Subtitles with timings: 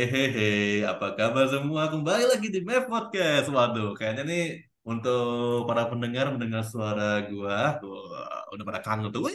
[0.00, 1.92] Hehehe, apa kabar semua?
[1.92, 3.52] Kembali lagi di Mev Podcast.
[3.52, 4.44] Waduh, kayaknya nih
[4.80, 9.28] untuk para pendengar mendengar suara gua, wah, udah pada kangen tuh,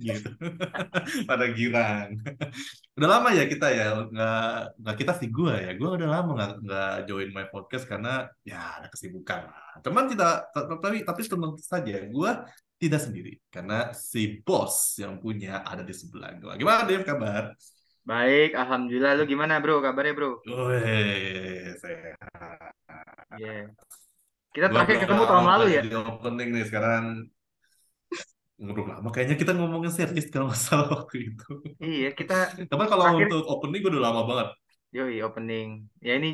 [0.00, 0.28] gitu.
[1.28, 2.16] Pada girang.
[2.96, 5.76] Udah lama ya kita ya, nggak nggak kita sih gua ya.
[5.76, 9.52] Gua udah lama nggak nggak join my podcast karena ya ada kesibukan.
[9.84, 10.48] Cuman tidak,
[10.80, 12.48] tapi tapi tentu saja gua
[12.80, 16.56] tidak sendiri karena si bos yang punya ada di sebelah gua.
[16.56, 17.52] Gimana Dev kabar?
[18.10, 19.12] Baik, alhamdulillah.
[19.18, 19.74] Lu gimana, bro?
[19.84, 20.30] Kabarnya, bro?
[20.46, 22.74] Wih, sehat.
[23.38, 23.74] Iya.
[24.54, 25.82] Kita Gua terakhir ketemu tahun lalu ya?
[25.82, 27.04] di opening nih sekarang
[28.62, 31.44] ngobrol lama kayaknya kita ngomongin serius kalau nggak salah waktu itu.
[31.84, 32.34] Iya, kita
[32.70, 34.48] Tapi kalau terakhir, untuk opening gue udah lama banget.
[34.96, 35.68] yoi, opening.
[36.06, 36.28] Ya ini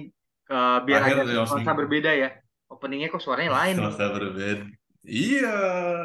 [0.52, 2.28] eh, biar Terakhir ada nuansa berbeda ya.
[2.72, 3.92] Openingnya kok suaranya lain nih.
[3.92, 4.64] Selasa berbeda.
[5.00, 5.48] Iya,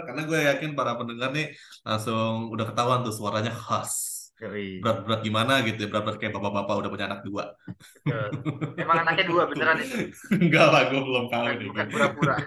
[0.08, 1.46] karena gue yakin para pendengar nih
[1.88, 3.94] langsung udah ketahuan tuh suaranya khas.
[4.84, 7.44] Berat-berat gimana gitu ya, berat-berat kayak bapak-bapak udah punya anak dua.
[8.04, 8.28] betul.
[8.76, 9.98] Emang anaknya dua, beneran itu?
[10.44, 11.68] Enggak lah, gue belum tahu Bukan, nih.
[11.72, 12.38] bukan pura-pura.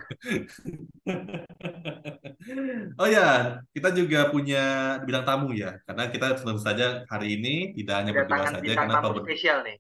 [2.99, 7.95] Oh ya, kita juga punya bidang tamu ya, karena kita tentu saja hari ini tidak
[8.05, 9.77] hanya berdua saja, karena tamu spesial nih.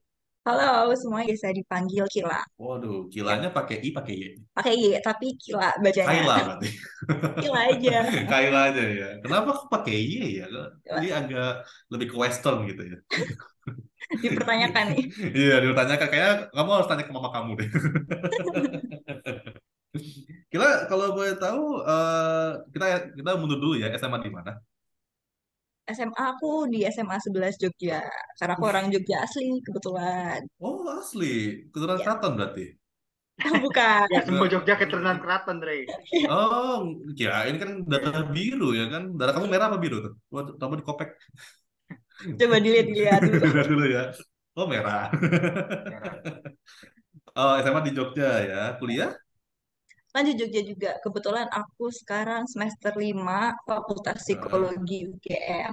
[0.48, 2.41] Halo, semuanya biasa dipanggil Kila.
[2.56, 4.28] Waduh, Ya, kilanya pakai i pakai y.
[4.56, 6.08] pakai Y, tapi Kila bacanya.
[6.08, 6.68] Kaila berarti.
[7.44, 7.96] Kila aja.
[8.32, 9.08] Kaila aja ya.
[9.20, 10.48] Kenapa kok pakai y ya?
[11.04, 12.96] Ini agak lebih ke western gitu ya.
[14.24, 15.04] Dipertanyakan nih.
[15.36, 17.69] Iya, ditanyakan kayak kamu harus tanya ke mama kamu deh.
[20.48, 22.86] Kila kalau boleh tahu eh, kita
[23.20, 24.56] kita mundur dulu ya SMA di mana?
[25.97, 28.00] SMA aku di SMA 11 Jogja.
[28.39, 30.41] Karena aku orang Jogja asli kebetulan.
[30.61, 31.27] Oh, asli.
[31.72, 32.64] Keturunan Ya, Keraton berarti.
[33.64, 34.06] bukan.
[34.11, 34.47] Ya, semua.
[34.53, 35.86] Jogja keturunan keraton, Dre.
[36.27, 36.75] Oh,
[37.19, 38.33] kira ini kan darah Iya.
[38.34, 39.03] biru ya kan?
[39.19, 40.12] Darah kamu merah apa biru tuh?
[40.33, 41.09] Buat coba dikopek
[42.39, 43.39] Coba dilihat-dilihat dulu.
[43.55, 44.03] Lihat dulu ya.
[44.59, 45.06] Oh, merah.
[45.86, 46.14] Merah.
[47.38, 48.60] Oh, SMA di Jogja ya.
[48.82, 49.15] Kuliah?
[50.16, 50.91] Lanjut Jogja juga.
[51.04, 55.72] Kebetulan aku sekarang semester 5 Fakultas Nah, Psikologi UGM.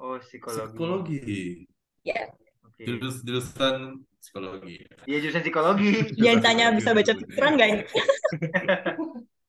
[0.00, 0.64] Oh, psikologi.
[0.72, 1.34] psikologi.
[2.04, 2.28] Ya,
[2.66, 2.82] Oke.
[2.90, 4.82] Jurus jurusan psikologi.
[5.06, 5.90] Iya, jurusan psikologi.
[6.18, 7.82] jangan Jurusan tanya bisa baca pikiran gak ini?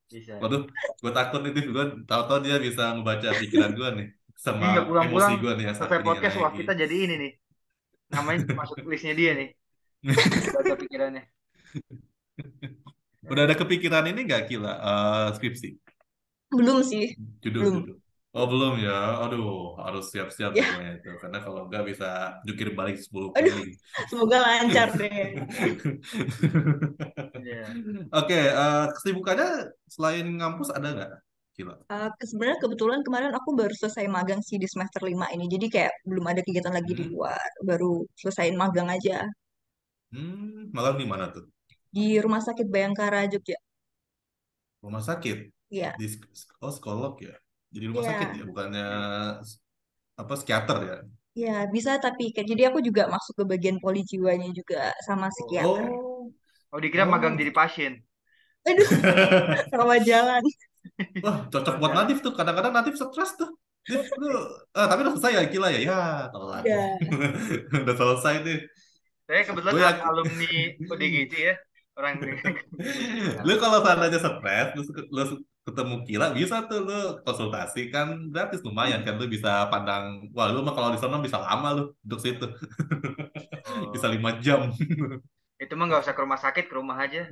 [0.06, 0.38] Bisa.
[0.38, 4.72] Waduh, gue takut nih, gue tahu-tahu dia bisa ngebaca pikiran gue nih, Ini sama nggak
[4.72, 7.32] emosi pulang-pulang gue nih yang ini podcast, wah kita jadi ini nih.
[8.14, 9.50] Namanya masuk listnya dia nih.
[10.56, 11.24] Baca pikirannya.
[13.32, 14.72] Udah ada kepikiran ini nggak Kila?
[14.90, 15.68] Eh, skripsi,
[16.52, 17.06] Belum sih,
[17.44, 17.76] judul belum.
[17.76, 17.96] judul.
[18.36, 18.92] Oh belum ya,
[19.24, 19.44] aduh
[19.84, 22.06] harus siap-siap Ya, pokoknya itu, karena kalau nggak bisa
[22.46, 23.72] jungkir balik 10 aduh, keliling.
[24.10, 25.36] semoga lancar deh.
[27.38, 27.56] Iya.
[28.16, 29.46] Oke, eh, kesibukannya
[29.94, 31.10] selain ngampus ada nggak
[31.56, 31.74] Kila?
[31.94, 35.46] Uh, sebenarnya kebetulan kemarin aku baru selesai magang sih di semester 5 ini.
[35.54, 37.46] Jadi kayak belum ada kegiatan lagi di Hmm, luar.
[37.70, 39.22] Baru selesaiin magang aja
[40.12, 41.46] hmm, malam di mana tuh?
[41.96, 43.56] Di Rumah Sakit Bayangkara Jogja.
[44.84, 45.38] Rumah sakit?
[45.72, 46.06] Iya, Di
[46.62, 47.34] oh psikolog ya?
[47.72, 48.88] Jadi rumah sakit iya, ya, bukannya
[50.16, 50.98] apa psikiater ya?
[51.36, 55.90] iya bisa tapi kayak jadi aku juga masuk ke bagian poli jiwanya juga sama psikiater.
[55.90, 56.32] Oh,
[56.76, 57.40] Oh, dikira magang oh.
[57.40, 58.04] jadi pasien.
[58.68, 58.90] Aduh,
[59.80, 60.44] rawat jalan.
[61.24, 61.96] Wah, cocok buat.
[61.96, 62.36] Nadif tuh.
[62.36, 63.48] Kadang-kadang Nadif stres tuh.
[64.20, 64.30] Lu,
[64.76, 65.80] ah, tapi udah selesai ya Kila ya?
[65.80, 66.02] Ya,
[66.34, 66.64] telat.
[66.66, 66.84] Iya.
[67.86, 68.60] Udah selesai nih.
[69.30, 70.54] Saya kebetulan Gue alumni
[70.90, 71.56] ODGJ ya.
[71.96, 72.20] Orang
[73.48, 74.82] Lu kalau seandainya stres, lu,
[75.16, 75.24] lu
[75.66, 80.62] ketemu Kila, bisa tuh lu konsultasi kan gratis lumayan kan lu bisa pandang, wah lu
[80.62, 82.46] mah kalau di sana bisa lama lu duduk situ,
[83.96, 84.70] bisa lima jam.
[85.64, 87.32] itu mah nggak usah ke rumah sakit, ke rumah aja.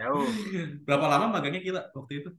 [0.00, 0.26] Jauh.
[0.86, 2.30] Berapa lama magangnya Kila waktu itu?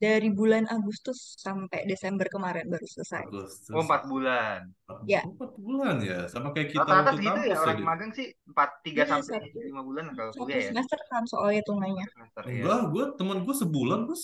[0.00, 3.20] Dari bulan Agustus sampai Desember kemarin baru selesai.
[3.28, 3.68] Oh, Agustus.
[3.68, 4.60] empat bulan.
[5.04, 7.84] Ya, Oh, empat bulan ya, sama kayak kita Rata-rata waktu segitu ya ya, orang Div.
[7.86, 10.68] magang sih empat tiga iya sampai lima bulan kalau satu kuliah ya.
[10.72, 12.06] semester kan soalnya hitungannya.
[12.08, 12.52] Semester ya.
[12.64, 14.22] Enggak, gue temen gue sebulan bos,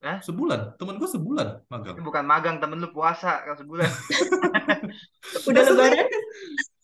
[0.00, 0.18] Hah?
[0.24, 1.96] sebulan, temen gue sebulan Itu magang.
[2.00, 3.84] bukan magang, temen lu puasa kalau sebulan.
[5.48, 6.06] Udah Nah, lebaran?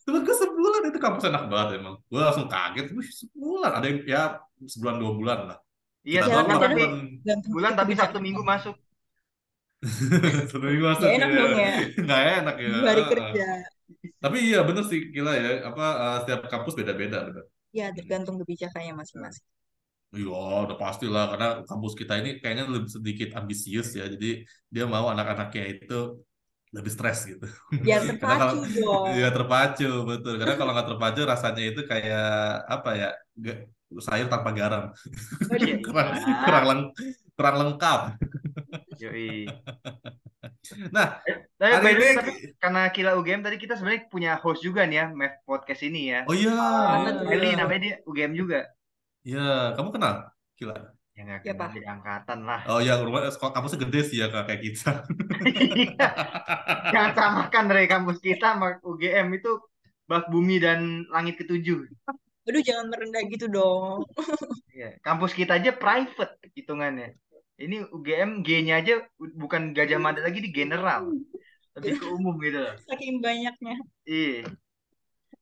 [0.05, 1.97] Temen gue sebulan itu kampus enak banget emang.
[2.07, 3.71] Gue langsung kaget, sebulan.
[3.73, 4.21] Ada yang ya
[4.63, 5.57] sebulan dua bulan lah.
[6.09, 6.81] Iya, Ya, kadang tapi
[7.23, 8.23] bulan bulan tapi Sabtu kebijakan.
[8.25, 8.75] Minggu masuk.
[10.49, 11.37] satu minggu masuk Gak enak ya.
[11.37, 11.71] dong ya,
[12.03, 12.69] Nggak enak ya.
[12.87, 13.45] hari kerja.
[14.23, 15.47] Tapi iya bener sih gila ya.
[15.69, 17.43] Apa eh, setiap kampus beda-beda bener.
[17.77, 19.45] Ya, tergantung kebijakannya masing-masing.
[20.15, 20.29] Iya,
[20.65, 24.03] udah pasti lah karena kampus kita ini kayaknya lebih sedikit ambisius ya.
[24.13, 24.27] Jadi
[24.73, 25.93] dia mau anak-anaknya itu
[26.75, 27.47] lebih stres gitu.
[27.87, 29.05] Kalau terpacu dong.
[29.15, 30.33] ya terpacu betul.
[30.35, 32.27] Karena kalau nggak terpacu rasanya itu kayak
[32.67, 33.09] apa ya?
[33.33, 33.63] Nggak-
[34.03, 34.91] sayur tanpa garam.
[35.47, 36.35] Waduh, Iya, kurang iya.
[36.43, 36.91] kurang leng-
[37.33, 38.01] kurang lengkap.
[38.99, 39.47] Yoi.
[40.91, 41.23] Nah,
[41.55, 44.59] Tapi hari by the ini way, tapi karena Kila UGM tadi kita sebenarnya punya host
[44.59, 46.27] juga nih ya, Mev Podcast ini ya.
[46.27, 46.59] Oh iya, Ah,
[46.99, 47.23] iya, betul.
[47.31, 47.55] Meli iya.
[47.55, 48.59] namanya dia UGM juga.
[49.23, 50.15] Iya, kamu kenal?
[50.59, 50.75] Gila.
[51.17, 51.65] Ya nggak Siapa?
[51.65, 52.61] kenal di angkatan lah.
[52.69, 54.91] Oh ya, rumah sekolah kampusnya gede sih ya kayak kita.
[55.49, 56.09] Iya.
[56.93, 59.57] Jangan samakan dari kampus kita sama UGM itu
[60.05, 61.89] bak bumi dan langit ketujuh.
[62.45, 64.05] Aduh, jangan merendah gitu dong.
[64.77, 65.01] Iya.
[65.01, 67.17] Kampus kita aja private hitungannya.
[67.57, 71.09] Ini UGM G-nya aja bukan Gajah Mada lagi di general.
[71.81, 72.77] Lebih ke umum gitu loh.
[72.85, 73.75] Saking banyaknya.
[74.05, 74.45] Iya.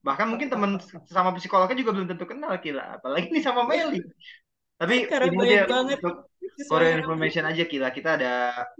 [0.07, 0.79] Bahkan mungkin teman
[1.11, 3.03] sama psikolognya juga belum tentu kenal Kila.
[3.03, 3.99] Apalagi nih sama Meli.
[4.75, 5.97] Tapi Karena ini banyak aja banget.
[6.03, 6.15] untuk
[6.69, 7.89] for information aja Kila.
[7.91, 8.33] Kita ada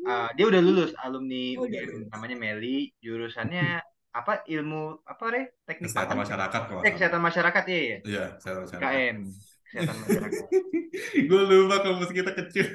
[0.03, 2.07] uh, dia udah lulus alumni Oh, udah UGM lulus.
[2.11, 2.77] namanya Meli.
[2.99, 3.63] Jurusannya
[4.11, 4.31] apa?
[4.47, 5.41] Ilmu apa re?
[5.67, 6.21] Teknik Kesehatan apa?
[6.23, 6.83] masyarakat Eh, salah.
[6.95, 7.97] kesehatan masyarakat ya ya.
[8.03, 8.83] Iya, kesehatan masyarakat.
[8.91, 9.17] KM.
[9.65, 10.43] Kesehatan masyarakat.
[11.29, 12.65] Gue lupa kampus kita kecil.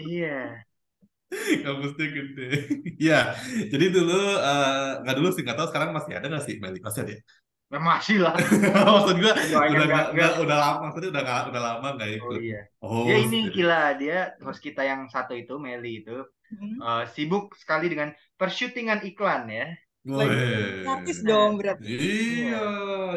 [0.00, 0.64] iya.
[1.64, 2.46] Kampusnya gede.
[3.02, 3.36] Iya,
[3.72, 6.78] jadi dulu eh, nggak dulu sih nggak tahu sekarang masih ada nggak sih Meli?
[6.80, 7.20] Masih ada ya?
[7.66, 8.30] Nah, masih lah.
[8.86, 10.06] Maksud gue udah enggak.
[10.14, 12.38] nggak- udah lama, maksudnya udah nggak udah lama nggak Oh ikut.
[12.38, 12.60] iya.
[12.78, 16.14] Oh, Dia ini jadi- Kila, dia host kita yang satu itu Meli itu
[16.46, 16.78] Hmm.
[16.78, 19.66] uh, sibuk sekali dengan persyutingan iklan ya.
[20.06, 20.86] Weh.
[20.86, 21.90] Artis dong berarti.
[21.90, 22.62] Iya,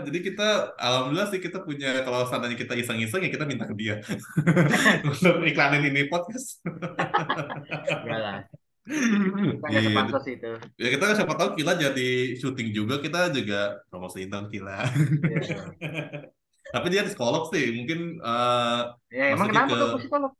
[0.01, 4.01] jadi kita alhamdulillah sih kita punya kalau seandainya kita iseng-iseng ya kita minta ke dia
[5.05, 6.65] untuk iklanin ini podcast.
[6.65, 8.37] Enggak lah.
[8.87, 10.49] Kita nggak itu.
[10.81, 12.09] ya kita siapa tahu Kila jadi
[12.39, 14.87] syuting juga kita juga promosiin dong Kila.
[15.29, 15.57] Iya.
[16.73, 18.79] Tapi dia psikolog sih, mungkin eh,
[19.09, 20.31] Ya emang kenapa ke- tuh psikolog?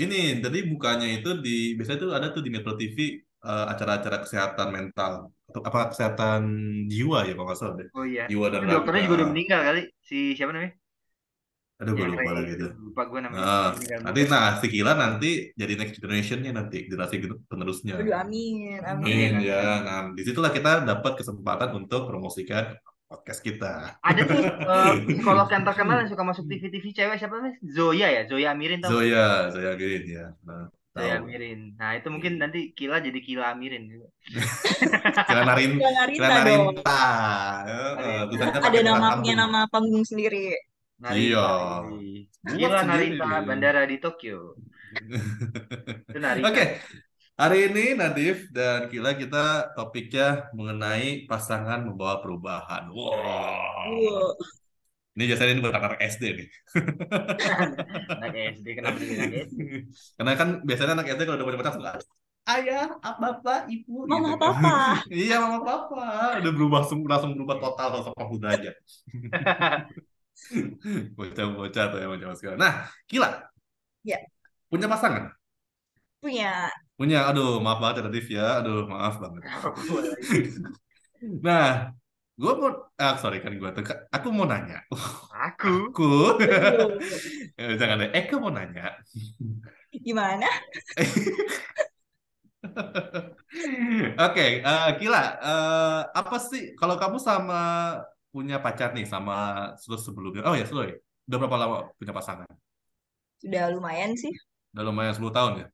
[0.00, 2.98] ini tadi bukanya itu di biasanya tuh ada tuh di Metro TV
[3.44, 5.12] eh, acara-acara kesehatan mental
[5.48, 6.40] atau apa kesehatan
[6.92, 7.88] jiwa ya kalau nggak salah deh.
[7.96, 8.24] Oh iya.
[8.30, 9.82] Jiwa dan dokternya juga udah meninggal kali.
[10.02, 10.72] Si siapa namanya?
[11.78, 12.68] Aduh, gue Yang lupa lagi itu.
[12.74, 13.38] Lupa gue namanya.
[13.38, 17.14] Nah, Meninggal nanti nah si Kila nanti jadi next generation-nya nanti generasi
[17.46, 17.94] penerusnya.
[17.94, 18.82] Aduh, amin.
[18.82, 19.06] Amin.
[19.06, 19.46] Amin Amin.
[19.46, 19.62] ya.
[19.86, 22.74] Nah, di situlah kita dapat kesempatan untuk promosikan
[23.06, 23.94] podcast kita.
[24.02, 27.56] Ada tuh uh, psikolog yang terkenal yang suka masuk TV-TV cewek siapa namanya?
[27.64, 28.90] Zoya ya, Zoya Amirin tau?
[28.92, 30.34] Zoya, Zoya Green ya.
[30.44, 31.22] Nah, Zoya.
[31.22, 31.78] Amirin.
[31.78, 33.86] Nah itu mungkin nanti Kila jadi Kila Amirin.
[35.30, 36.28] Kila Narin, Jangan Kila.
[36.42, 37.04] Narinta.
[37.64, 39.20] Heeh, tulisannya Ada pakai tulisan nama lambung.
[39.22, 40.44] punya nama panggung sendiri.
[40.98, 41.18] Narita.
[41.18, 41.46] Iya.
[42.42, 43.06] Buat Kila sendiri.
[43.14, 44.38] Narita Bandara di Tokyo.
[46.10, 46.46] Itu Narita.
[46.50, 46.64] Oke,
[47.38, 52.90] hari ini Nadif dan Kila kita topiknya mengenai pasangan membawa perubahan.
[52.90, 53.14] Wow.
[53.14, 54.34] Wow.
[55.18, 56.48] Ini biasanya ini buat anak SD nih.
[58.10, 59.58] Anak SD kenapa jadi anak SD?
[60.18, 61.92] Karena kan biasanya anak SD kalau udah punya pacar suka
[62.48, 64.76] ayah, bapak, ibu, Mama, gitu papa.
[65.12, 68.72] iya mama papa, udah berubah langsung langsung berubah total sosok pemuda aja.
[71.18, 72.58] Bocah-bocah tuh emang zaman sekarang.
[72.60, 72.74] Nah,
[73.10, 73.28] Kila.
[74.06, 74.18] Ya.
[74.70, 75.32] Punya pasangan?
[76.22, 76.70] Punya.
[76.98, 77.30] Punya.
[77.30, 78.02] Aduh, maaf banget ya
[78.36, 78.44] ya.
[78.60, 79.42] Aduh, maaf banget.
[79.46, 80.38] Lagi?
[81.18, 81.90] Nah,
[82.38, 83.82] gue mau, ah sorry kan gue tuh,
[84.14, 84.86] aku mau nanya,
[85.34, 85.90] Aku.
[85.90, 86.38] aku.
[87.58, 88.94] Eh, jangan deh, Eka mau nanya,
[89.90, 90.46] Gimana?
[94.18, 97.58] Oke, eh, Kila, eh, apa sih kalau kamu sama
[98.34, 99.34] punya pacar nih sama
[99.80, 100.42] Sulu sebelumnya?
[100.48, 100.94] Oh ya, Sulu ya.
[101.28, 102.48] Udah berapa lama punya pasangan?
[103.42, 104.32] Sudah lumayan sih.
[104.74, 105.66] Udah lumayan 10 tahun ya?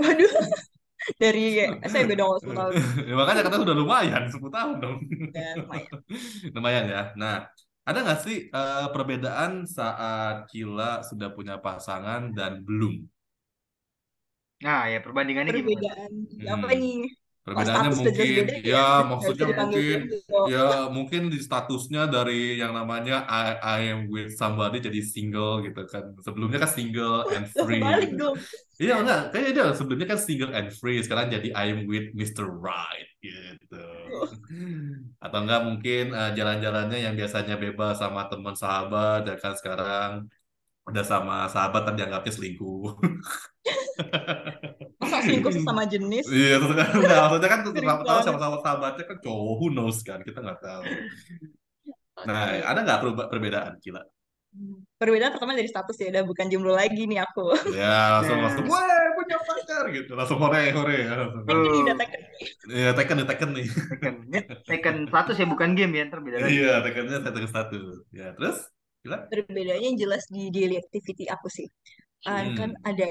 [0.00, 0.30] Waduh.
[1.22, 1.44] Dari
[1.86, 2.72] SMP dong 10 tahun.
[3.06, 4.96] Ya, makanya kata udah lumayan 10 tahun dong.
[5.06, 5.94] Udah lumayan.
[6.56, 7.02] Lumayan ya.
[7.14, 7.34] Nah,
[7.86, 13.06] ada nggak sih eh, perbedaan saat Kila sudah punya pasangan dan belum?
[14.64, 15.68] Nah ya perbandingannya gimana?
[15.68, 16.12] Perbedaan.
[16.48, 16.80] Apa Hmm.
[16.80, 16.96] nih?
[17.46, 18.74] Perbedaannya mungkin, beda ya.
[18.74, 20.38] ya maksudnya mungkin gitu.
[20.50, 25.86] Ya, mungkin di statusnya dari yang namanya I, I am with somebody jadi single gitu
[25.86, 26.10] kan.
[26.26, 27.82] Sebelumnya kan single and Loh, free.
[28.18, 28.34] dong.
[28.82, 29.20] Iya, enggak.
[29.30, 30.98] Kayaknya dia sebelumnya kan single and free.
[31.06, 32.50] Sekarang jadi I am with Mr.
[32.50, 33.86] Right gitu.
[35.24, 40.10] Atau enggak mungkin eh, jalan-jalannya yang biasanya bebas sama teman sahabat, ya kan sekarang
[40.86, 42.94] udah sama sahabat tapi dianggapnya selingkuh.
[45.02, 46.30] Masa selingkuh sesama jenis?
[46.30, 48.24] Iya, terus kan enggak, maksudnya kan tahu tahu banget.
[48.24, 50.82] sama sama sahabatnya kan cowok, who knows kan, kita nggak tahu.
[52.24, 54.00] Nah, ada nggak perbedaan gila?
[54.96, 57.52] Perbedaan pertama dari status ya, udah bukan jomblo lagi nih aku.
[57.76, 61.42] Ya, langsung langsung, weh, punya pacar gitu, langsung hore hore ya, langsung.
[61.44, 61.82] Ini Oh.
[61.84, 62.20] udah teken.
[62.72, 63.66] Iya, Tekken nih, Tekken nih.
[63.68, 64.14] Tekken.
[64.32, 66.56] Ini Tekken status ya bukan game ya ntar beda lagi.
[66.56, 67.80] Iya, Tekkennya ke satu.
[68.16, 68.64] Ya, terus
[69.06, 69.18] gila?
[69.30, 71.66] Perbedaannya jelas di daily activity aku sih.
[72.28, 72.58] Ah, Hmm.
[72.58, 73.06] kan ada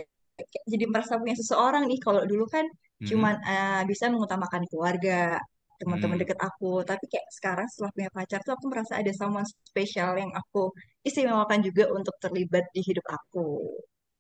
[0.52, 2.00] kayak jadi merasa punya seseorang nih.
[2.06, 2.66] Kalau dulu kan
[3.00, 3.10] Hmm.
[3.10, 5.40] cuman ah, bisa mengutamakan keluarga,
[5.82, 6.22] teman-teman Hmm.
[6.22, 6.66] deket aku.
[6.90, 10.60] Tapi kayak sekarang setelah punya pacar tuh aku merasa ada someone spesial yang aku
[11.08, 13.40] istimewakan juga untuk terlibat di hidup aku.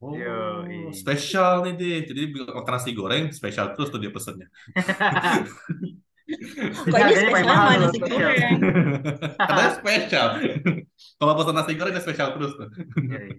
[0.05, 0.81] Oh, Yoi.
[1.01, 1.95] spesial nih deh.
[2.09, 2.21] Jadi
[2.57, 4.47] makan nasi goreng spesial terus tuh dia pesennya.
[6.91, 8.31] Kok ini spesial mahal mana loh, nasi spesial.
[8.33, 8.53] goreng?
[9.49, 10.27] Katanya spesial.
[11.21, 12.69] Kalau pesan nasi goreng spesial terus tuh.
[13.05, 13.29] Yoi.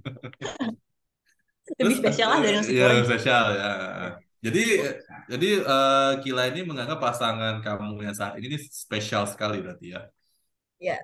[1.83, 3.05] Lebih spesial lah dari nasi Iya, goreng.
[3.11, 3.71] spesial ya.
[4.47, 4.63] Jadi
[5.27, 10.01] jadi eh, Kila ini menganggap pasangan kamu yang saat ini nih spesial sekali berarti ya.
[10.79, 10.99] Iya.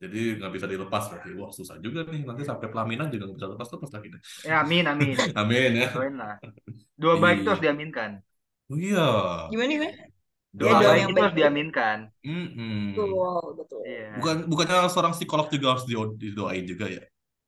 [0.00, 1.28] Jadi nggak bisa dilepas berarti.
[1.36, 2.24] Wah susah juga nih.
[2.24, 4.20] Nanti sampai pelaminan juga nggak bisa lepas-lepas lagi deh.
[4.48, 5.16] Ya amin amin.
[5.36, 5.88] Amin ya.
[5.92, 6.36] Doain lah.
[6.96, 7.50] Dua baik itu Iya.
[7.52, 8.10] harus diaminkan.
[8.72, 9.06] Oh iya.
[9.52, 9.92] Gimana gimana?
[10.54, 11.98] Dua Ya, doa baik yang itu harus diaminkan.
[12.24, 12.94] Mm-mm.
[12.94, 13.80] Betul, betul.
[13.84, 14.06] Iya.
[14.14, 17.02] Bukan bukannya seorang psikolog juga harus di- didoain juga ya?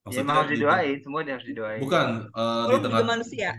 [0.06, 1.82] Ya emang harus di- didoain, semuanya harus didoain.
[1.82, 3.50] Bukan eh, di tengah juga manusia.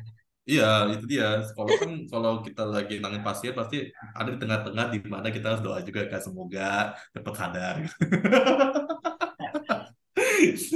[0.47, 1.27] Iya, itu dia.
[1.55, 3.77] Kalau kan kalau kita lagi nangin pasien pasti
[4.15, 7.75] ada di tengah-tengah di mana kita harus doa juga kan semoga cepat sadar.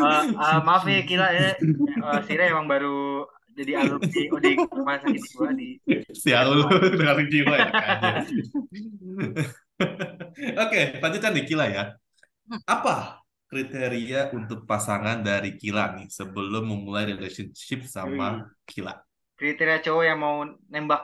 [0.02, 1.48] Eh, eh, maaf nih Kila ya,
[2.02, 2.90] Eh, Sire emang baru
[3.58, 5.70] jadi alumni oh, di rumah sakit jiwa di
[6.12, 6.66] Sial lu
[7.00, 7.70] dengan jiwa ya.
[10.64, 11.84] Oke, lanjutkan nih Kila ya.
[12.68, 13.20] Apa
[13.52, 18.96] kriteria untuk pasangan dari Kila nih sebelum memulai relationship sama Kila?
[19.40, 21.02] kriteria cowok yang mau nembak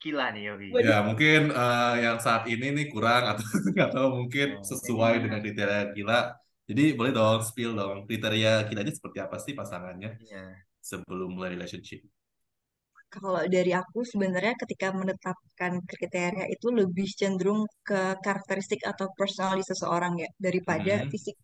[0.00, 0.68] Kila nih Yogi.
[0.80, 3.44] Ya, mungkin eh, yang saat ini nih kurang atau
[3.86, 5.22] atau mungkin Oh, sesuai iya.
[5.24, 6.18] dengan kriteria Kila.
[6.70, 10.44] Jadi boleh dong spill dong kriteria Kila ini seperti apa sih pasangannya Iya.
[10.80, 12.00] Sebelum mulai relationship?
[13.14, 20.12] Kalau dari aku sebenarnya ketika menetapkan kriteria itu lebih cenderung ke karakteristik atau personality seseorang
[20.22, 21.10] ya daripada Mhm.
[21.10, 21.34] fisik.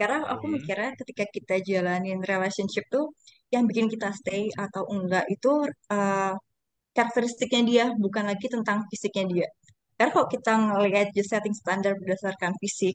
[0.00, 0.56] Karena aku Mhm.
[0.56, 3.06] mikirnya ketika kita jalanin relationship tuh
[3.54, 5.52] yang bikin kita stay atau enggak itu
[5.96, 6.32] eh,
[6.96, 9.48] karakteristiknya dia bukan lagi tentang fisiknya dia.
[9.96, 12.94] Karena kalau kita ngelihat just setting standar berdasarkan fisik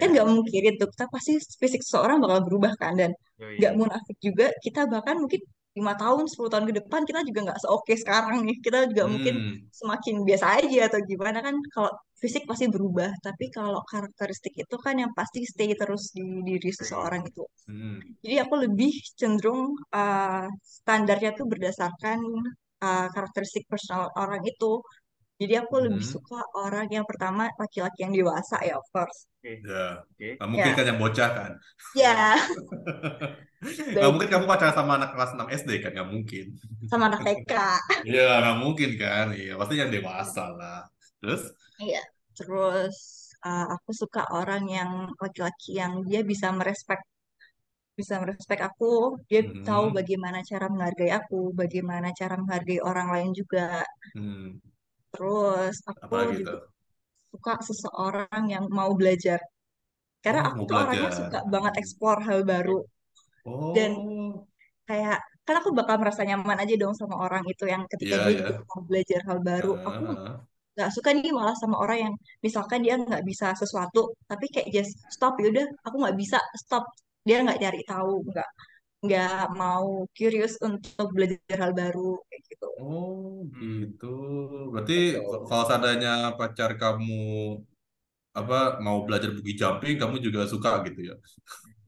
[0.00, 0.12] kan Iya.
[0.14, 3.10] nggak mungkin tuh kita pasti fisik seseorang bakal berubah kan dan
[3.60, 5.40] nggak munafik juga kita bahkan mungkin
[5.72, 9.34] lima tahun 10 tahun ke depan kita juga nggak seoke sekarang nih kita juga mungkin
[9.40, 9.56] Hmm.
[9.72, 11.88] semakin biasa aja atau gimana kan kalau
[12.20, 17.24] fisik pasti berubah tapi kalau karakteristik itu kan yang pasti stay terus di diri seseorang
[17.24, 17.98] itu Hmm.
[18.24, 22.18] jadi aku lebih cenderung uh, standarnya tuh berdasarkan
[22.84, 24.70] uh, karakteristik personal orang itu
[25.42, 26.12] jadi aku lebih Mhm.
[26.14, 29.50] suka orang yang pertama laki-laki yang dewasa ya of course Oke.
[29.66, 30.28] Ya, Oke.
[30.38, 30.76] nggak mungkin Ya.
[30.78, 31.52] kan yang bocah kan?
[31.94, 32.36] ya
[33.98, 35.90] Nggak mungkin kamu pacaran sama anak kelas 6 SD kan?
[35.94, 36.44] Nggak mungkin.
[36.90, 37.52] sama anak TK
[38.08, 39.26] Iya, nggak mungkin kan?
[39.38, 40.78] Iya, pasti yang dewasa lah.
[41.22, 41.42] Terus?
[41.84, 42.00] Iya,
[42.36, 42.96] terus
[43.46, 44.90] uh, aku suka orang yang
[45.22, 47.00] laki-laki yang dia bisa merespek,
[47.98, 48.86] bisa merespek aku,
[49.30, 49.64] dia Mhm.
[49.68, 53.60] tahu bagaimana cara menghargai aku, bagaimana cara menghargai orang lain juga.
[54.14, 54.60] Hmm.
[55.12, 56.52] Terus aku Apalagi juga
[57.32, 59.40] suka seseorang yang mau belajar.
[60.24, 62.78] Karena Oh, aku tuh orangnya suka banget explore hal baru.
[63.74, 64.46] Dan Oh,
[64.88, 68.34] kayak kan aku bakal merasa nyaman aja dong sama orang itu yang ketika iya dia
[68.40, 69.70] juga mau belajar hal baru.
[69.74, 70.02] Heeh, Aku
[70.76, 72.14] nggak suka nih malah sama orang yang
[72.46, 74.00] misalkan dia nggak bisa sesuatu
[74.30, 76.84] tapi kayak just stop ya udah aku nggak bisa stop.
[77.26, 78.48] Dia nggak cari tahu nggak
[79.04, 84.06] nggak mau curious untuk belajar hal baru kayak gitu Oh, gitu.
[84.72, 85.46] Berarti Betul.
[85.48, 87.14] kalau seandainya pacar kamu
[88.32, 91.16] apa mau belajar bungee jumping, kamu juga suka gitu ya?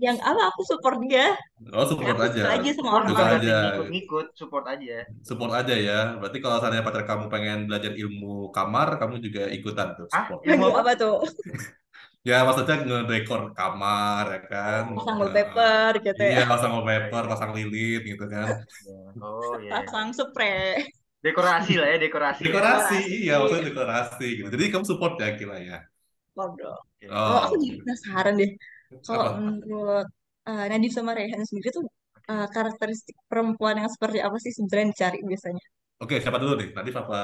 [0.03, 1.33] yang apa aku support dia
[1.73, 2.59] Oh, support aku suka aja.
[2.59, 3.57] aja sama Support orang lain aja.
[3.65, 4.97] ngikut-ngikut, support aja.
[5.25, 5.99] Support aja ya.
[6.21, 10.41] Berarti kalau seandainya pacar kamu pengen belajar ilmu kamar, kamu juga ikutan tuh support.
[10.45, 11.15] Ilmu apa tuh
[12.29, 14.83] Ya, maksudnya ngedekor kamar, ya kan?
[14.97, 18.49] pasang Nah, wallpaper gitu iya, ya pasang wallpaper, pasang lilin gitu kan.
[19.25, 19.73] Oh iya.
[19.73, 20.85] pasang spray
[21.25, 22.41] Dekorasi lah ya, dekorasi.
[22.45, 22.49] ya.
[22.53, 24.49] Dekorasi, dekorasi iya, maksudnya dekorasi gitu.
[24.55, 25.79] Jadi kamu support ya, Kila ya?
[26.39, 26.49] oh
[27.29, 28.51] Oh, aku jadi penasaran deh
[29.07, 30.07] kalau menurut
[30.49, 31.85] uh, Nadif sama Rehan sendiri tuh
[32.33, 35.65] uh, karakteristik perempuan yang seperti apa sih sebenarnya dicari biasanya
[36.03, 36.69] Oke, siapa dulu nih?
[36.77, 37.17] Nadif apa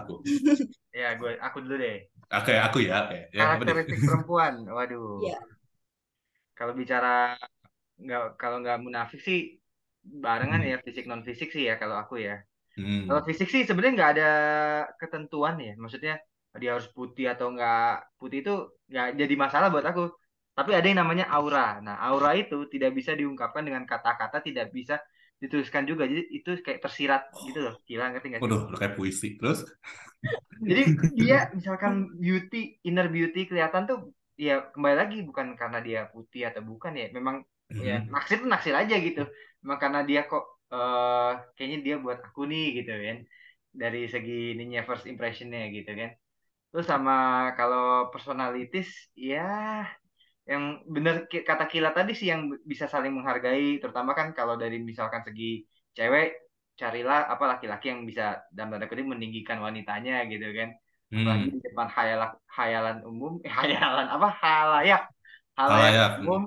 [0.00, 0.12] aku?
[1.00, 1.96] Ya, gue aku dulu deh.
[2.28, 3.08] Oke, aku ya.
[3.08, 3.72] Oke, ya apa nih?
[3.72, 4.54] Karakteristik perempuan.
[4.68, 5.24] Waduh.
[5.24, 5.36] Iya.
[6.58, 7.38] Kalau bicara
[8.04, 9.38] nggak kalau nggak munafik sih
[10.24, 10.70] barengan Hmm.
[10.72, 12.36] ya fisik non fisik sih ya kalau aku ya.
[12.76, 13.08] Hmm.
[13.08, 14.28] Kalau fisik sih sebenarnya nggak ada
[15.00, 15.72] ketentuan ya.
[15.82, 16.14] Maksudnya
[16.60, 18.54] dia harus putih atau nggak putih itu
[18.90, 20.02] nggak jadi masalah buat aku.
[20.58, 21.78] Tapi ada yang namanya aura.
[21.86, 24.98] Nah, aura itu tidak bisa diungkapkan dengan kata-kata, tidak bisa
[25.42, 26.02] dituliskan juga.
[26.10, 27.74] Jadi itu kayak tersirat gitu loh.
[27.88, 28.42] Gila ngerti nggak?
[28.42, 29.26] Waduh, kayak puisi.
[29.38, 29.58] Terus?
[30.68, 30.82] Jadi
[31.18, 31.92] dia misalkan
[32.22, 32.56] beauty,
[32.88, 33.98] inner beauty kelihatan tuh
[34.46, 37.04] ya kembali lagi bukan karena dia putih atau bukan ya.
[37.16, 37.36] Memang
[37.86, 38.08] ya Hmm.
[38.12, 39.20] naksir tuh naksir aja gitu.
[39.62, 40.42] Memang karena dia kok
[40.74, 43.18] eh kayaknya dia buat aku nih gitu kan.
[43.80, 46.10] Dari segi ininya first impressionnya gitu kan.
[46.70, 47.12] Terus sama
[47.58, 48.88] kalau personalities
[49.28, 49.38] ya
[50.52, 50.62] yang
[50.94, 55.22] bener ki- kata Kila tadi sih yang bisa saling menghargai terutama kan kalau dari misalkan
[55.26, 55.44] segi
[55.96, 56.24] cewek
[56.80, 58.22] carilah apa laki-laki yang bisa
[58.56, 60.68] dalam tanda kutip meninggikan wanitanya gitu kan.
[61.18, 64.26] Apalagi Hmm, di depan hayalan hayalan umum eh, hayalan apa?
[64.42, 65.00] Halayak.
[65.58, 66.12] Halayak halayak.
[66.20, 66.42] umum.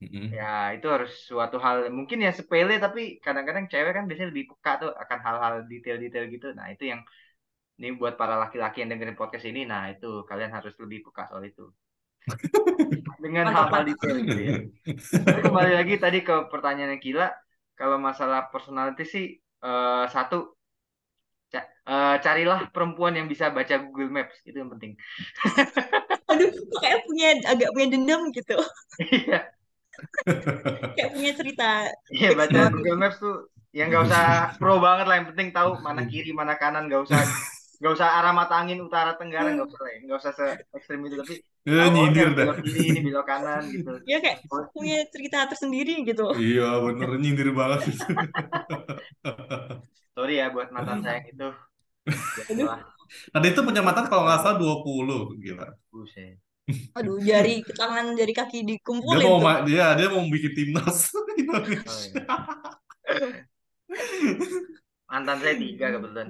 [0.00, 0.32] Hmm.
[0.36, 0.44] ya
[0.76, 4.90] itu harus suatu hal mungkin ya sepele tapi kadang-kadang cewek kan biasanya lebih peka tuh
[5.02, 6.46] akan hal-hal detail-detail gitu.
[6.58, 7.00] Nah itu yang
[7.78, 9.60] ini buat para laki-laki yang dengerin podcast ini.
[9.72, 11.62] Nah itu kalian harus lebih peka soal itu
[13.22, 14.56] dengan hal-hal detail gitu ya
[15.24, 17.28] tapi kembali lagi tadi ke pertanyaannya Gila
[17.78, 19.24] kalau masalah personality sih
[19.66, 20.36] eh, satu
[21.52, 24.92] ca- eh, carilah perempuan yang bisa baca Google Maps itu yang penting
[26.30, 26.50] Aduh,
[26.80, 28.56] kayak punya agak punya dendam gitu.
[29.00, 29.52] iya
[30.94, 31.64] Kayak punya cerita.
[32.14, 32.72] Iya baca banget.
[32.72, 33.34] Google Maps tuh
[33.76, 34.22] yang nggak usah
[34.58, 37.20] pro banget lah yang penting tahu mana kiri mana kanan nggak usah
[37.82, 39.98] nggak usah arah mata angin utara tenggara nggak usah lah ya.
[40.06, 41.34] nggak usah se ekstrim itu tapi
[41.82, 42.46] oh, nyindir ini dah.
[42.46, 44.38] belok kiri ini belok kanan gitu Ya kayak
[44.74, 46.24] punya cerita tersendiri gitu.
[46.38, 47.80] Iya, bener nyindir banget.
[50.16, 51.48] sorry ya buat mantan saya itu
[53.32, 55.66] Tadi itu punya mantan kalau nggak salah 20, gila.
[55.92, 56.36] buset.
[56.96, 59.44] Aduh, jari tangan jari kaki Dia dikumpulin mau tuh.
[59.46, 60.98] ma- dia dia mau bikin timnas
[61.86, 62.24] Oh, iya.
[65.12, 66.28] Mantan saya tiga kebetulan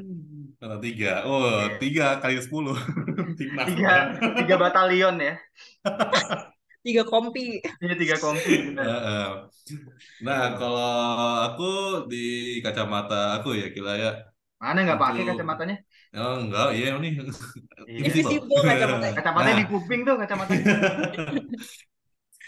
[0.63, 1.79] Karena tiga, oh Iya.
[1.83, 2.75] tiga kali sepuluh
[3.71, 3.93] tiga
[4.39, 5.35] tiga batalion ya
[6.83, 7.63] Tiga kompi.
[7.63, 8.83] ini tiga kompi benar.
[8.83, 9.27] Heeh.
[10.27, 10.91] Nah, kalau
[11.47, 11.63] aku
[12.11, 12.19] di
[12.65, 14.11] kacamata aku ya kira ya.
[14.63, 15.77] mana nggak pakai kacamatanya
[16.13, 17.13] Oh, enggak, iya nih.
[17.89, 17.99] Iya.
[18.03, 19.15] Invisible kacamatanya.
[19.19, 19.61] kacamatanya Nah.
[19.63, 20.65] di kuping tuh kacamatanya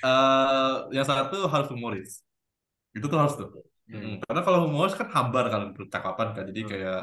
[0.05, 2.11] Eh, yang satu harus humoris.
[2.97, 3.49] Itu tuh harus tuh.
[3.85, 4.01] Hmm.
[4.01, 6.45] Mm, Karena kalau humoris kan hambar kalau percakapan kan.
[6.51, 6.71] Jadi Hmm.
[6.73, 7.01] kayak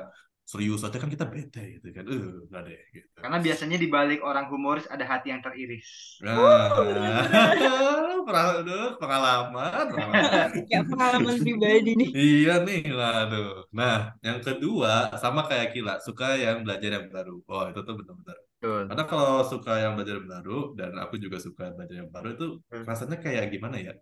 [0.52, 2.04] serius aja kan kita bete gitu kan.
[2.12, 3.18] Eh, enggak deh gitu.
[3.24, 6.20] Karena biasanya di balik orang humoris ada hati yang teriris.
[6.26, 6.36] Nah,
[8.28, 10.50] pernah- aduh, pengalaman, pengalaman.
[10.70, 12.10] Kayak pengalaman pribadi nih.
[12.12, 13.50] Iya nih, waduh.
[13.72, 13.96] Nah,
[14.26, 17.36] yang kedua sama kayak Kila, suka yang belajar yang baru.
[17.48, 18.38] Oh, itu tuh benar-benar.
[18.62, 18.82] Betul.
[18.94, 22.46] Karena kalau suka yang belajar yang baru dan aku juga suka belajar yang baru itu
[22.70, 22.86] Hmm.
[22.86, 23.94] rasanya kayak gimana ya?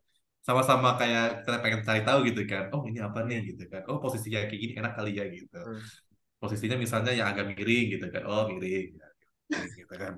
[0.48, 2.64] Sama-sama kayak kita pengen cari tahu gitu kan.
[2.74, 3.82] Oh, ini apa nih gitu kan.
[3.90, 5.60] Oh, posisinya kayak gini enak kali ya gitu.
[5.60, 5.80] Hmm.
[6.40, 8.24] Posisinya misalnya yang agak miring gitu kan.
[8.26, 8.88] Oh, miring.
[9.50, 10.14] Ya, gitu kan.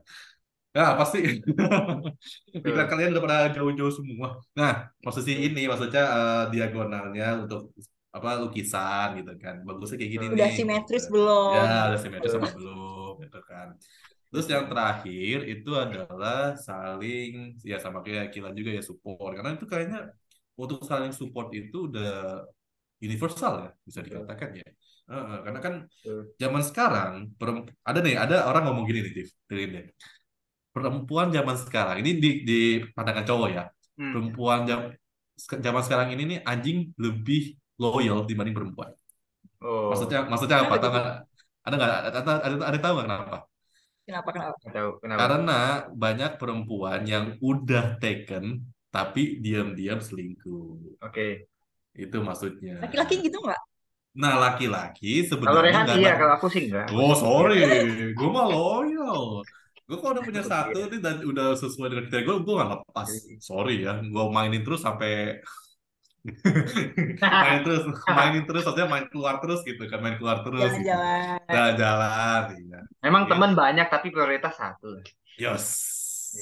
[0.71, 1.19] Ya, pasti.
[2.63, 4.39] Pikiran kalian udah pada jauh-jauh semua.
[4.55, 7.75] Nah, posisi ini maksudnya eh, diagonalnya untuk
[8.11, 9.63] apa lukisan gitu kan.
[9.67, 10.55] Bagusnya kayak gini Udah nih.
[10.55, 11.13] simetris gitu.
[11.15, 11.51] belum?
[11.59, 13.67] Ya, udah simetris sama belum gitu kan.
[14.31, 19.35] Terus yang terakhir itu adalah saling ya sama kayak Kila juga ya support.
[19.35, 19.99] Karena itu kayaknya
[20.55, 22.39] untuk saling support itu udah
[23.03, 24.67] universal ya bisa dikatakan ya.
[25.11, 25.73] Heeh, karena kan
[26.39, 27.11] zaman sekarang
[27.83, 29.11] ada nih ada orang ngomong gini nih,
[29.49, 29.85] dengerin deh.
[30.71, 32.59] Perempuan zaman sekarang ini di di
[32.95, 33.63] pandangan cowok ya.
[33.99, 34.11] Hmm.
[34.15, 34.79] Perempuan jam
[35.35, 38.95] zaman sekarang ini nih anjing lebih loyal dibanding perempuan.
[39.61, 40.75] Oh, Maksudnya maksudnya apa?
[40.79, 41.05] Tahu nggak?
[41.67, 41.91] Ada nggak?
[41.91, 43.37] Ada, ada, ada, ada tahu nggak kenapa?
[44.11, 44.55] Kenapa kenapa?
[44.67, 45.19] tahu kenapa.
[45.23, 45.59] Karena
[45.95, 48.59] banyak perempuan yang udah taken
[48.91, 50.99] tapi diam-diam selingkuh.
[50.99, 51.47] Oke.
[51.95, 52.83] Itu maksudnya.
[52.83, 53.61] Laki-laki gitu nggak?
[54.11, 56.91] Nah, laki-laki Kalau sebenarnya Rehan nggak iya, kalau aku sih enggak.
[56.91, 57.63] Oh sorry,
[58.11, 59.39] gue mah loyal.
[59.87, 63.09] Gue kalau udah punya satu nih dan udah sesuai dengan kriteria gue, gue gak lepas.
[63.39, 65.39] Sorry ya, gue mainin terus sampai
[67.41, 67.81] mainin terus,
[68.17, 70.69] mainin terus, maksudnya main keluar terus gitu kan, main keluar terus.
[70.77, 70.85] gitu.
[70.85, 71.39] Jalan-jalan.
[71.49, 72.79] Jalan-jalan, iya.
[73.05, 73.29] Memang Iya.
[73.33, 75.01] teman banyak tapi prioritas satu.
[75.37, 75.65] Yes,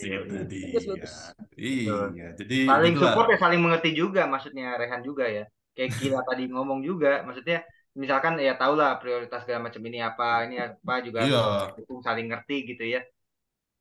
[0.04, 0.42] Iya, itu iya.
[0.52, 0.68] dia.
[0.86, 1.14] Bagus.
[1.58, 1.94] Iya,
[2.40, 3.14] jadi Saling itulah.
[3.16, 5.44] support ya saling mengerti juga maksudnya Rehan juga ya.
[5.76, 7.58] Kayak Gila tadi ngomong juga, maksudnya
[7.98, 11.40] misalkan ya tau lah prioritas segala macam ini apa, ini apa juga Iya.
[11.78, 13.00] dukung saling ngerti gitu ya.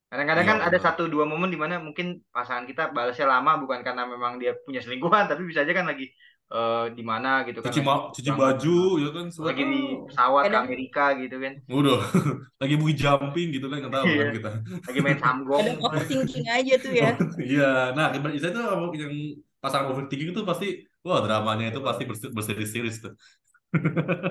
[0.09, 0.85] Kadang-kadang kan Iya, ada benar.
[0.89, 4.81] satu dua momen di mana mungkin pasangan kita balasnya lama bukan karena memang dia punya
[4.81, 6.09] selingkuhan, tapi bisa aja kan lagi
[6.49, 9.27] eh, di mana gitu kan Cuci, lagi ma- cuci baju, ya kan.
[9.29, 11.99] lagi di pesawat ke Amerika gitu kan, Udah,
[12.65, 14.33] lagi bui jumping gitu kan, nggak tahu kan Iya.
[14.33, 14.51] kita.
[14.89, 15.61] lagi main samgong.
[15.69, 17.11] Kadang overthinking aja tuh ya.
[17.53, 18.07] Iya, nah
[18.41, 18.63] saya tuh
[18.97, 19.15] yang
[19.61, 20.67] pasangan overthinking itu pasti,
[21.05, 23.13] wah dramanya itu pasti berse- berseri-seri tuh.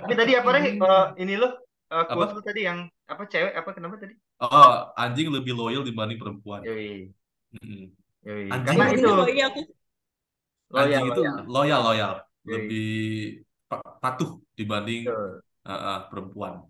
[0.01, 0.63] Tapi tadi apa Reh?
[0.73, 1.51] Eh, ini loh
[1.87, 2.41] eh, Apa?
[2.43, 4.13] tadi yang apa cewek apa kenapa tadi?
[4.43, 6.61] Oh, anjing lebih loyal dibanding perempuan.
[6.61, 7.09] Yoi,
[8.27, 8.47] yoi.
[8.51, 9.49] Anjing Karena itu- aku loyal,
[10.83, 11.43] Anjing itu loyal.
[11.47, 12.51] loyal, loyal, Iya.
[12.51, 12.89] lebih
[13.71, 16.63] pa- patuh dibanding uh, uh, perempuan.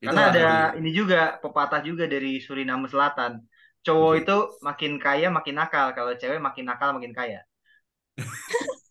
[0.00, 3.44] Itu Karena ada dari- ini juga pepatah juga dari Suriname Selatan.
[3.82, 4.20] Cowok Oke.
[4.24, 7.40] itu makin kaya makin nakal, kalau cewek makin nakal makin kaya.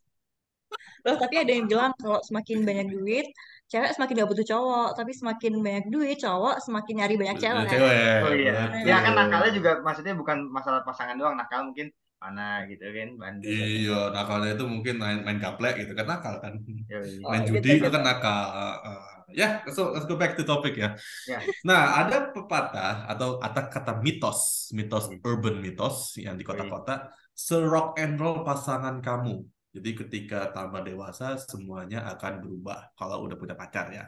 [1.01, 3.25] loh tapi ada yang bilang kalau semakin banyak duit
[3.71, 8.19] cewek semakin gak butuh cowok tapi semakin banyak duit cowok semakin nyari banyak cewek cewek.
[8.27, 8.53] Oh iya.
[8.83, 11.89] Ya kan nakalnya juga maksudnya bukan masalah pasangan doang, nakal mungkin
[12.21, 16.53] mana gitu kan bandel Iya, nakalnya itu mungkin main main gaplek gitu kan nakal kan.
[16.85, 17.17] Yoi.
[17.25, 17.89] Oh, Main gitu, judi itu gitu.
[17.89, 18.43] kan nakal.
[18.53, 19.01] Uh, uh.
[19.31, 20.99] Ya, let's, go- let's go back to topic ya.
[21.23, 21.39] Ya.
[21.63, 25.23] Nah, ada pepatah atau kata kata mitos, mitos Hmm.
[25.23, 29.41] urban mitos yang di kota-kota, se-rock and roll pasangan kamu.
[29.71, 34.05] Jadi ketika tambah dewasa semuanya akan berubah kalau udah punya pacar ya.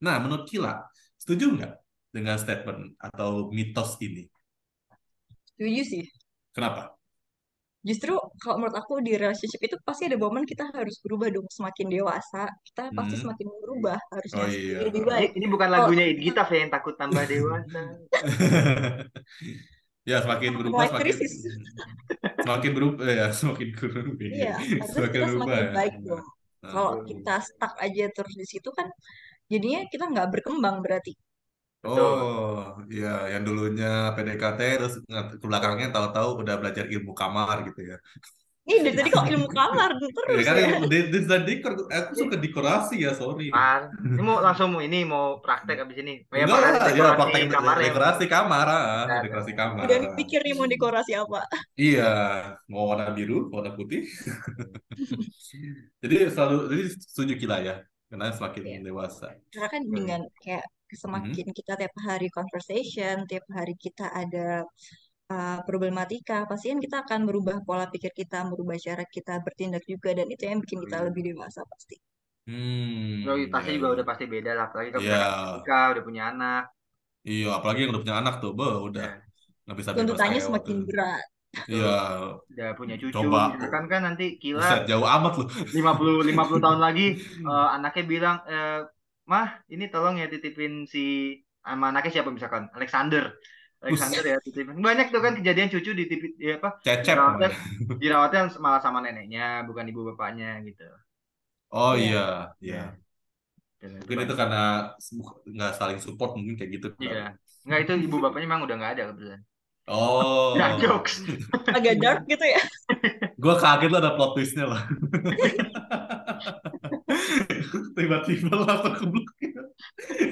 [0.00, 0.80] Nah, menurut Kila,
[1.20, 1.72] setuju nggak
[2.12, 4.24] dengan statement atau mitos ini?
[5.52, 6.04] Setuju sih.
[6.56, 6.96] Kenapa?
[7.82, 11.50] Justru kalau menurut aku di relationship itu pasti ada momen kita harus berubah dong.
[11.50, 13.22] Semakin dewasa, kita pasti Hmm.
[13.26, 14.78] semakin berubah harusnya Oh iya.
[14.86, 15.30] lebih ini, baik.
[15.34, 15.74] ini bukan Oh.
[15.76, 17.80] lagunya Idgitaf ya yang takut tambah dewasa
[20.10, 21.34] ya semakin berubah semakin krisis.
[22.42, 24.52] semakin berubah ya semakin kurang Iya,
[24.94, 25.72] semakin kita berubah semakin ya.
[25.76, 26.26] baik dong.
[26.62, 28.88] Nah, Kalau kita stuck aja terus di situ kan,
[29.52, 31.12] jadinya kita nggak berkembang berarti.
[31.84, 35.16] Oh, iya, yang dulunya PDKT terus ke
[35.50, 37.96] belakangnya tahu-tahu udah belajar ilmu kamar gitu ya.
[38.72, 40.64] Ini dari tadi kok ilmu kamar Ya terus kan ya.
[40.72, 43.52] ilmu de- desain dekor, aku suka dekorasi ya, sorry.
[43.52, 46.80] Par, ini mau langsung mau ini mau praktek abis ini ya Enggak Pak, lah, ya
[46.80, 49.84] dekorasi praktek kamar ya dekorasi kamar, Nah, dekorasi kamar.
[49.84, 51.40] Udah pikir nih mau dekorasi apa.
[51.76, 52.10] Iya,
[52.72, 54.00] mau warna biru, warna putih.
[56.02, 57.74] Jadi selalu, jadi setuju Kila ya,
[58.10, 58.78] karena semakin Iya.
[58.88, 59.26] dewasa.
[59.52, 59.94] Karena kan Hmm.
[59.94, 64.66] dengan kayak semakin kita tiap hari conversation, tiap hari kita ada
[65.32, 70.10] uh, problematika, pasti kan kita akan merubah pola pikir kita, merubah cara kita bertindak juga,
[70.18, 71.06] dan itu yang bikin kita Iya.
[71.08, 71.96] lebih dewasa pasti.
[72.46, 73.94] Hmm, prioritasnya iya, juga iya.
[73.96, 75.14] udah pasti beda lah apalagi kalau Iya.
[75.14, 75.22] udah
[75.54, 76.62] nikah udah punya anak
[77.28, 79.14] Iya, apalagi yang udah punya anak tuh, be, udah ya,
[79.64, 80.86] nggak bisa Tuntutannya semakin waktu.
[80.88, 81.24] berat.
[81.70, 81.86] Iya,
[82.50, 83.38] udah punya cucu coba.
[83.54, 85.46] misalkan kan nanti Kila jauh amat loh.
[85.76, 87.06] 50 50 tahun lagi
[87.48, 88.80] eh, anaknya bilang eh,
[89.30, 91.00] mah ini tolong ya titipin si
[91.62, 93.22] sama anaknya siapa misalkan Alexander
[93.82, 96.70] Alexander ya titipin banyak tuh kan kejadian cucu ditipin ya apa?
[96.86, 97.48] Cecep dirawatnya
[98.02, 100.86] dirawatnya malah sama neneknya bukan ibu bapaknya gitu.
[101.74, 102.54] Oh Iya.
[102.62, 102.94] iya.
[103.82, 104.94] Dan Mungkin itu karena
[105.50, 106.86] nggak saling support mungkin kayak gitu.
[107.02, 107.34] iya.
[107.66, 109.40] nggak itu ibu bapaknya memang udah nggak ada kebetulan.
[109.90, 111.26] Oh, Nggak jokes.
[111.74, 112.62] Agak dark gitu ya.
[113.42, 114.82] gue kaget lo ada plot twistnya lah.
[117.98, 119.06] Tiba-tiba langsung ke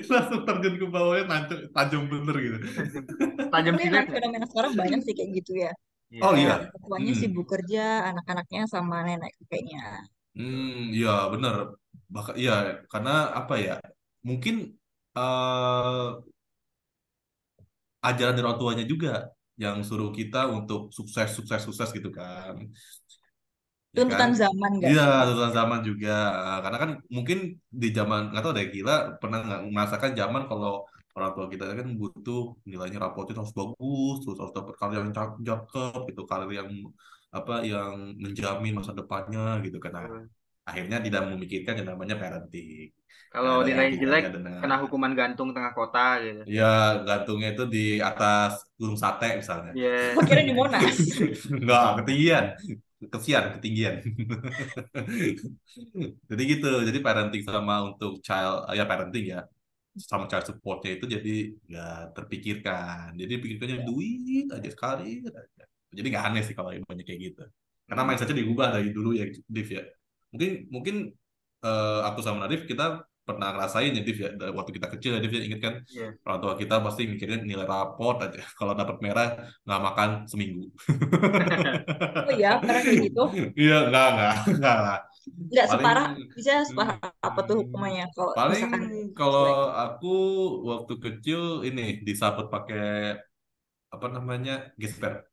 [0.06, 2.58] langsung terjun ke bawahnya tajam bener gitu.
[3.52, 5.70] Tajam Tapi silet fenomena sekarang banyak sih kayak gitu ya.
[6.10, 6.26] Iya.
[6.26, 6.54] Oh iya.
[6.70, 7.20] Kayak Tuanya Hmm.
[7.20, 9.80] sibuk kerja, anak-anaknya sama nenek kakeknya.
[10.34, 11.54] Hmm, iya bener.
[12.14, 12.52] Bahkan iya
[12.92, 13.72] karena apa ya?
[14.28, 14.54] Mungkin
[15.16, 16.06] eh
[18.00, 19.12] ajaran dari orang tuanya juga
[19.60, 22.56] yang suruh kita untuk sukses sukses sukses gitu kan.
[23.96, 24.30] Ya Tuntutan kan?
[24.40, 26.10] zaman gak Iya, tuntutan zaman juga.
[26.62, 27.38] Karena kan mungkin
[27.82, 30.70] di zaman nggak tahu deh gila pernah nggak merasakan zaman kalau
[31.16, 35.40] orang tua kita kan butuh nilainya rapotnya harus bagus, terus harus dapat karir yang cak-
[35.48, 36.68] cakep gitu, karir yang
[37.38, 37.92] apa yang
[38.24, 39.90] menjamin masa depannya gitu kan.
[39.96, 40.24] Nah, Hmm.
[40.68, 42.88] akhirnya tidak memikirkan yang namanya parenting.
[43.32, 46.64] kalau Nah, nilai jelek dengan kena hukuman gantung tengah kota gitu ya
[47.06, 49.70] gantungnya itu di atas gunung sate misalnya.
[49.76, 50.96] Iya Gua kira di Monas.
[51.60, 52.44] Enggak, ketinggian.
[53.12, 53.94] Kesian, ketinggian.
[56.30, 56.66] Jadi gitu.
[56.88, 59.38] Jadi parenting sama untuk child, ya parenting ya,
[59.98, 61.34] sama child supportnya itu jadi
[61.66, 63.16] nggak terpikirkan.
[63.18, 63.86] Jadi pikirkannya Ya.
[63.86, 65.22] duit aja sekali.
[65.26, 65.64] aja.
[65.90, 67.42] Jadi nggak aneh sih kalau banyak kayak gitu.
[67.90, 68.08] Karena Hmm.
[68.14, 69.82] mindsetnya diubah dari dulu ya, Div ya.
[70.30, 70.96] Mungkin mungkin
[71.60, 75.20] eh, aku sama Nadif kita pernah ngerasain ya Div ya dari waktu kita kecil ya
[75.20, 76.08] Div ya inget kan Iya.
[76.24, 79.28] orang tua kita pasti mikirin nilai raport aja kalau dapat merah
[79.62, 80.72] nggak makan seminggu
[82.26, 83.22] Oh iya, pernah kayak gitu.
[83.60, 84.98] iya nggak nggak nggak
[85.50, 88.82] Nggak separah, bisa separah apa tuh hukumannya kalau paling misalkan
[89.18, 90.14] kalau aku
[90.66, 93.18] waktu kecil ini disabet pakai
[93.90, 95.26] apa namanya gesper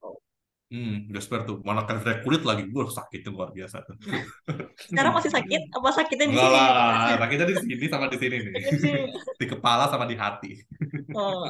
[0.00, 0.16] Oh.
[0.72, 4.00] hmm gesper tuh mana kan kulit lagi gue sakitnya luar biasa tuh
[4.88, 5.60] Sekarang masih sakit?
[5.76, 6.54] Apa sakitnya di sini?
[6.56, 10.56] lah sakitnya di sini sama di sini nih Sakit di kepala sama di hati
[11.12, 11.44] Oh,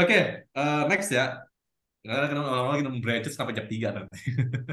[0.00, 1.44] Oke, eh, next ya.
[2.04, 4.20] Karena kita lama-lama kita branches sampai jam 3 nanti.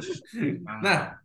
[0.84, 1.16] Nah,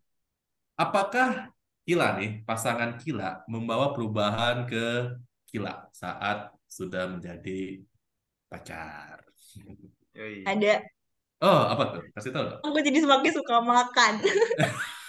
[0.79, 1.51] apakah
[1.87, 5.15] Kila nih, pasangan Kila membawa perubahan ke
[5.51, 7.83] Kila saat sudah menjadi
[8.47, 9.23] pacar?
[10.47, 10.83] Ada.
[11.43, 12.03] Oh, apa tuh?
[12.15, 12.61] Kasih tahu dong.
[12.63, 14.13] Aku jadi semakin suka makan.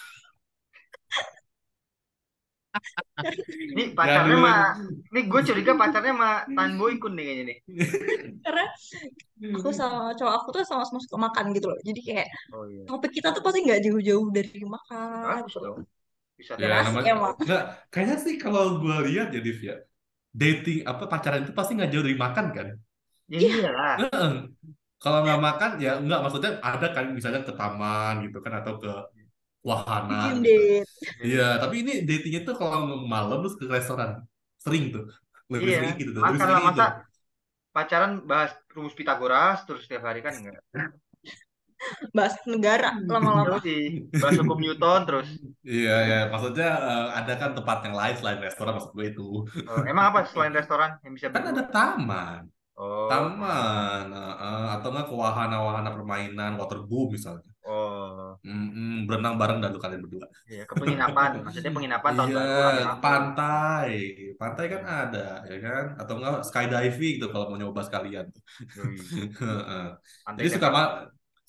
[3.74, 4.60] Ini pacarnya mah,
[5.14, 7.58] ini gue curiga pacarnya mah Tan Kun nih kayaknya nih.
[8.46, 8.66] Karena
[9.58, 11.80] aku sama cowok aku tuh sama-sama suka makan gitu loh.
[11.82, 12.84] Jadi kayak Oh iya.
[12.90, 15.46] topik kita tuh pasti nggak jauh-jauh dari makan.
[15.50, 15.86] Dong.
[16.38, 17.34] Bisa Ya, namanya, emang.
[17.34, 19.76] nggak, kayaknya sih kalau gue lihat ya, Div, ya,
[20.38, 22.68] dating apa pacaran itu pasti nggak jauh dari makan kan?
[23.28, 23.96] Ya iyalah.
[24.06, 24.32] Heeh.
[24.98, 28.90] Kalau nggak makan ya nggak maksudnya ada kan misalnya ke taman gitu kan atau ke
[29.70, 30.60] wahana Bikin gitu.
[30.72, 30.88] date.
[31.26, 32.78] Iya, tapi ini datingnya tuh kalau
[33.14, 34.10] malam terus ke restoran
[34.64, 35.04] sering tuh,
[35.54, 36.80] lebih Iya, sering gitu tuh, lebih makan sering itu.
[36.80, 36.84] masa
[37.76, 40.58] pacaran bahas rumus Pitagoras terus setiap hari kan enggak.
[42.16, 43.56] Bahas negara lama-lama.
[43.64, 43.82] Sih
[44.22, 45.28] bahas hukum Newton terus.
[45.72, 49.22] Iya, ya maksudnya eh, ada kan tempat yang lain selain restoran maksud gue itu.
[49.70, 52.42] Oh, emang apa selain restoran yang bisa Kan ada taman,
[52.78, 57.52] Oh, taman, eh, eh, atau nggak ke wahana-wahana permainan, waterboom misalnya.
[57.66, 57.87] oh,
[58.48, 60.26] Mm-mm, berenang bareng dan lu kalian berdua.
[60.52, 61.32] iya ke penginapan.
[61.46, 63.04] Maksudnya penginapan tahun Iya, baru rame-rame.
[63.04, 63.90] pantai,
[64.40, 65.20] pantai kan ada,
[65.52, 65.84] ya kan?
[66.00, 68.26] Atau enggak skydiving tuh kalau mau nyoba sekalian.
[70.38, 70.82] Jadi suka ma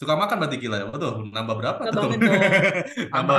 [0.01, 0.85] suka makan berarti gila ya?
[0.91, 2.11] Waduh, nambah berapa Suka tuh?
[2.11, 2.59] Nambah berapa?
[3.15, 3.39] nambah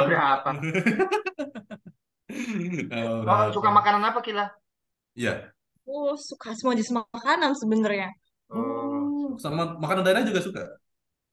[3.26, 3.50] Oh, berapa?
[3.54, 4.46] suka makanan apa Kila?
[5.16, 5.54] Iya.
[5.94, 8.08] Oh, suka semua jenis makanan sebenarnya.
[8.50, 10.62] Oh, sama makanan daerah juga suka.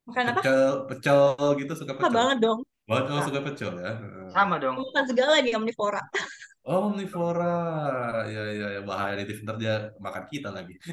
[0.07, 0.39] Makan apa?
[0.39, 1.21] Pecel, pecel
[1.59, 2.15] gitu suka Suka pecel.
[2.15, 2.59] banget dong.
[2.87, 3.27] Oh, oh, Suka.
[3.27, 3.91] suka pecel ya.
[3.99, 4.27] Heeh.
[4.31, 4.79] sama dong.
[4.79, 5.99] Makan segala di Omnivora.
[6.67, 7.55] Oh, omnivora.
[8.27, 10.75] Ya, ya, ya bahaya nih ntar dia makan kita lagi.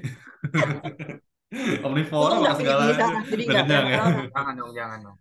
[1.86, 2.82] Omnivora makan segala
[3.30, 4.02] jadi nggak ya.
[4.34, 5.16] Jangan dong, jangan dong.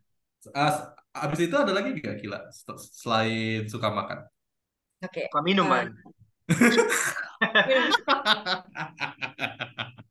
[0.53, 0.77] As,
[1.13, 4.25] abis itu ada lagi gak gila selain suka makan?
[5.05, 5.29] Oke.
[5.29, 5.93] Suka minum, minum.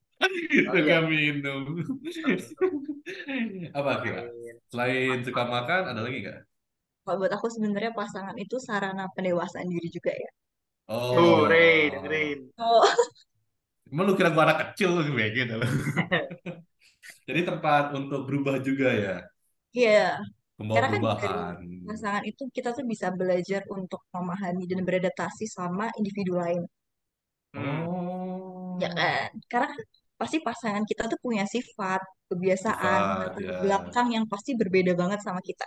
[0.67, 1.63] Oh Suka iya, minum.
[3.79, 4.23] Apa kira?
[4.71, 6.39] Selain suka makan ada lagi gak?
[7.05, 10.31] Kalau buat aku sebenarnya pasangan itu sarana pendewasaan diri juga ya.
[11.15, 12.53] Tuh, Oh, Rey, dengerin.
[12.59, 12.87] Oh,
[13.93, 15.67] emang lu kira gua anak kecil BG dah lu.
[17.29, 19.15] Jadi tempat untuk berubah juga ya,
[19.79, 19.91] iya.
[20.59, 21.59] membawa Karena kan dari perubahan.
[21.89, 26.63] pasangan itu kita tuh bisa belajar untuk memahami dan beradaptasi sama individu lain.
[27.55, 27.93] Hmm.
[28.83, 29.29] Ya Oh, kan?
[29.51, 29.81] Karena kan
[30.23, 33.59] pasti pasangan kita tuh punya sifat, kebiasaan, sifat ya.
[33.67, 35.67] belakang yang pasti berbeda banget sama kita.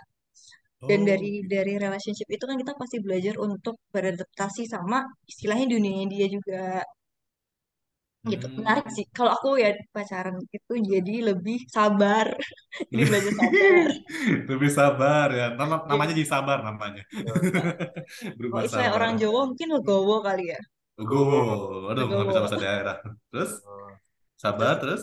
[0.76, 6.06] Dan Oh, dari dari relationship itu kan kita pasti belajar untuk beradaptasi sama istilahnya dunianya
[6.08, 6.84] dia juga
[8.26, 8.46] gitu.
[8.58, 8.96] Menarik hmm.
[8.96, 9.04] sih.
[9.14, 12.34] Kalau aku ya pacaran itu jadi lebih sabar.
[12.92, 13.88] Jadi belajar sabar.
[14.52, 15.46] Lebih sabar ya.
[15.56, 17.02] Nama, Jadi namanya jadi sabar namanya.
[18.36, 18.98] Berubah istilah sabar.
[19.00, 20.60] orang Jawa mungkin legowo kali ya.
[21.00, 21.40] Legowo.
[21.88, 22.96] Aduh, nggak bisa bahasa daerah.
[23.32, 23.88] Terus Oh.
[24.42, 25.02] Sabar Terus terus.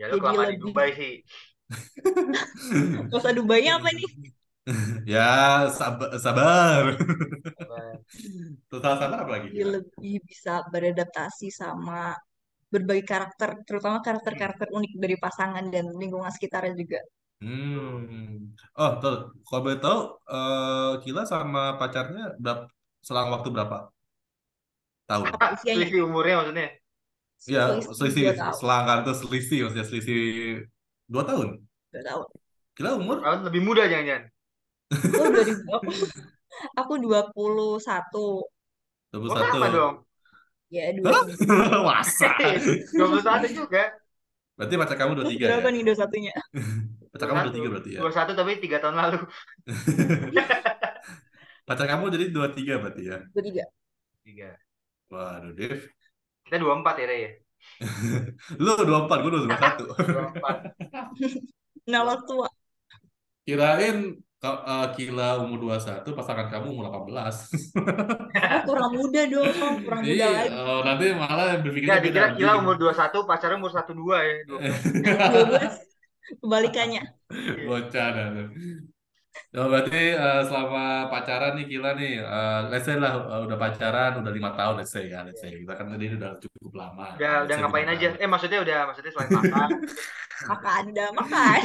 [0.00, 1.12] Ya lu kelamaan di lebih Dubai sih.
[3.10, 4.08] bahasa Dubainya apa nih?
[5.06, 5.20] Ya,
[5.78, 6.84] sabar, sabar.
[7.58, 7.98] Sabar.
[8.68, 12.00] Terus sabar apa lagi Jadi lebih bisa beradaptasi sama
[12.72, 14.04] berbagai karakter, terutama Hmm.
[14.06, 17.00] karakter-karakter unik dari pasangan dan lingkungan sekitarnya juga.
[17.40, 18.54] Hmm.
[18.78, 19.14] Oh, tuh.
[19.46, 19.98] Kalau boleh tahu,
[20.32, 22.62] eh, Kila sama pacarnya berapa,
[23.06, 23.76] selang waktu berapa
[25.08, 25.32] tahun?
[25.34, 25.88] Apa usianya?
[25.88, 26.68] Selisih umurnya maksudnya.
[27.44, 28.54] Ya, Selisih selisih dua tahun.
[28.56, 30.20] selang kan itu selisih, maksudnya selisih
[31.06, 31.48] dua tahun.
[31.92, 32.26] Dua tahun.
[32.74, 34.24] Dua umur tahun lebih muda jangan-jangan.
[34.94, 35.90] Aku 2000, aku,
[36.74, 37.36] aku 21.
[39.12, 39.30] 21.
[39.30, 39.94] Oh sama dong.
[40.72, 40.90] Ya?
[40.90, 41.36] 21.
[41.88, 42.30] Masa?
[42.34, 43.92] 21 juga.
[44.54, 45.74] Berarti pacar kamu Terus 23 berapa ya?
[45.74, 46.34] nih dua satunya?
[47.14, 47.54] Pacar kamu 21.
[47.54, 48.00] 23 berarti ya?
[48.02, 49.18] 21 tapi 3 tahun lalu.
[51.68, 53.18] Pacar kamu jadi 23 berarti ya?
[53.30, 53.64] Dua tiga.
[54.24, 54.50] 3.
[55.12, 55.80] Waduh, Dev.
[56.44, 57.30] Kita 24 ya, Rey ya.
[58.64, 59.88] Lu 24, gue 21.
[61.88, 61.88] 24.
[61.88, 62.48] Nolak tua.
[63.44, 63.96] Kirain
[64.44, 67.08] eh, Kila umur 21, pasangan kamu umur 18.
[67.08, 69.48] Oh, kurang muda dong,
[69.88, 70.48] kurang muda Iya, lagi.
[70.52, 72.36] oh, nanti malah berpikirnya Ya, beda dikira.
[72.36, 73.88] Kila umur 21, pacarnya umur 12
[74.20, 75.80] ya, 12.
[76.28, 76.40] 12.
[76.44, 77.02] Kebalikannya.
[77.68, 78.44] Bocah lu.
[79.56, 80.80] Oh, berarti eh, selama
[81.12, 84.92] pacaran nih Kila nih, eh, let's say lah eh, udah pacaran udah lima tahun let's
[84.94, 88.06] say ya, let's say kita kan tadi udah cukup lama, Udah let's udah ngapain aja?
[88.06, 88.22] tahun.
[88.22, 89.68] Eh, maksudnya udah maksudnya selain makan.
[90.50, 91.58] Makan, udah makan.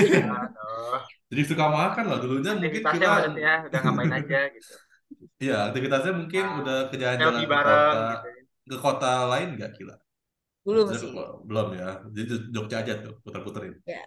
[1.30, 4.74] Jadi suka makan lah dulunya mungkin Aktivitasnya Kila, maksudnya udah ngapain aja gitu.
[5.44, 8.30] iya aktivitasnya mungkin Nah, udah ke jalan-jalan ke bareng kota, gitu.
[8.70, 9.96] ke kota lain nggak Kila?
[10.66, 11.14] Belum Maksudnya sih.
[11.50, 13.74] belum ya, jadi Jogja aja tuh puter-puterin.
[13.86, 14.04] Ya.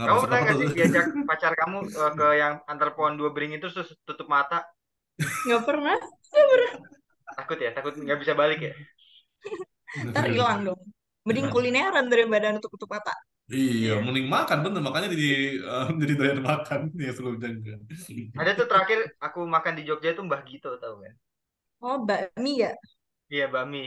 [0.00, 3.60] Nggak Kamu pernah nggak sih diajak pacar kamu eh, ke yang antar pohon dua beringin
[3.60, 4.64] terus terus tutup mata?
[5.46, 5.96] Nggak pernah.
[7.36, 8.72] Takut ya, takut nggak bisa balik ya.
[10.10, 10.80] Ntar hilang dong.
[11.26, 13.12] Mending kulineran daripada nutup-nutup mata.
[13.50, 14.06] Iya, Iya.
[14.06, 17.78] mending makan bener makanya jadi eh, jadi doyan makan ya sebelumnya enggak.
[18.38, 21.14] Ada tuh terakhir aku makan di Jogja itu Mbah Gito tau kan?
[21.82, 22.72] Oh, bakmi ya?
[23.32, 23.84] Iya, Bami.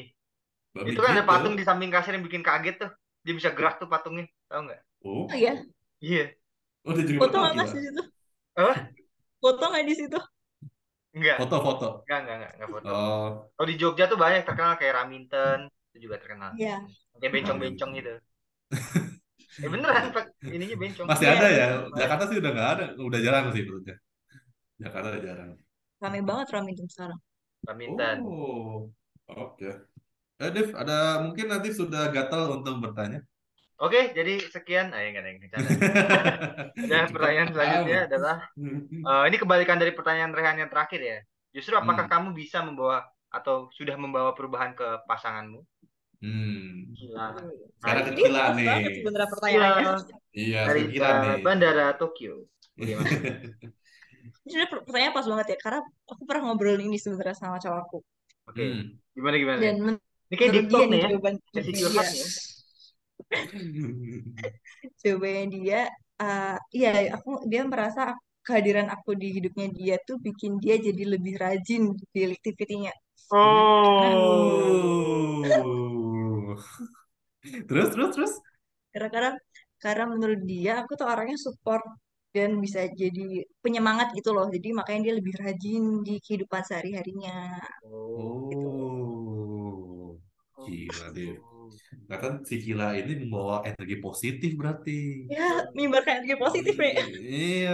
[0.76, 1.30] Babi Itu kan ada gitu.
[1.32, 2.92] patung di samping kasir yang bikin kaget tuh.
[3.24, 4.82] Dia bisa gerak tuh patungnya, tau nggak?
[5.06, 5.54] Oh, Oh iya.
[6.04, 6.24] Iya.
[6.84, 8.02] oh dia juga Foto nggak di situ?
[8.60, 8.74] Apa?
[9.40, 10.20] Foto nggak di situ?
[11.14, 11.88] Enggak, Foto-foto.
[12.04, 12.88] enggak, enggak, enggak, enggak foto.
[12.90, 15.60] Oh, Oh di Jogja tuh banyak terkenal kayak Raminten,
[15.94, 16.52] itu juga terkenal.
[16.58, 16.84] Iya.
[17.22, 18.14] Kayak bencong-bencong gitu.
[19.54, 20.26] Eh beneran, Pak.
[20.50, 21.06] Ininya bencong.
[21.06, 21.68] Masih Iya, ada ya?
[21.94, 23.96] Jakarta sih udah nggak ada, udah jarang sih menurutnya.
[24.82, 25.50] Jakarta udah jarang.
[26.02, 27.20] Rame banget Raminten sekarang.
[27.62, 28.18] Raminten.
[28.26, 28.90] Oh,
[29.30, 29.70] oke.
[30.42, 33.22] Eh, Dev, ada mungkin nanti sudah gatal untuk bertanya.
[33.84, 34.96] Oke, jadi sekian.
[34.96, 35.70] Ah, nggak ada yang bercanda.
[36.84, 38.38] Ada pertanyaan selanjutnya adalah
[39.10, 41.18] eh, ini kebalikan dari pertanyaan Rehan yang terakhir ya.
[41.52, 42.14] Justru apakah Hmm.
[42.14, 45.60] kamu bisa membawa atau sudah membawa perubahan ke pasanganmu?
[46.24, 46.96] Hmm.
[46.96, 47.26] Gila.
[47.84, 48.68] Sekarang Nah, ke Ini Gila pas nih.
[49.04, 49.86] sebenarnya pertanyaannya.
[50.34, 51.44] Iya, Dari eh, nih.
[51.44, 52.34] Bandara Tokyo.
[52.80, 52.92] Ini
[54.44, 57.98] sebenarnya per- pertanyaan pas banget ya, karena aku pernah ngobrolin ini sebenarnya sama cowokku.
[58.48, 58.84] Oke, Hmm.
[59.16, 59.60] gimana gimana?
[59.62, 59.76] Dan
[60.32, 61.08] Ini kayak menurut deep dia talk nih ya.
[61.12, 62.28] jawaban nih ya.
[65.02, 65.80] Jawabannya dia,
[66.22, 68.02] eh, iya aku dia merasa
[68.44, 72.92] kehadiran aku di hidupnya dia tuh bikin dia jadi lebih rajin di activity-nya.
[73.32, 75.40] Oh.
[77.44, 78.34] Terus, terus, terus.
[78.92, 79.32] Karena karena
[79.80, 81.84] karena menurut dia aku tuh orangnya support
[82.36, 84.52] dan bisa jadi penyemangat gitu loh.
[84.52, 87.64] Jadi makanya dia lebih rajin di kehidupan sehari-harinya.
[87.88, 88.52] Oh.
[88.52, 88.72] Gitu.
[90.64, 91.53] Gila, Dev.
[92.10, 95.28] Nah, kan si Kila ini membawa energi positif berarti.
[95.32, 96.96] Ya, menyebarkan energi positif nih.
[97.34, 97.72] Iya,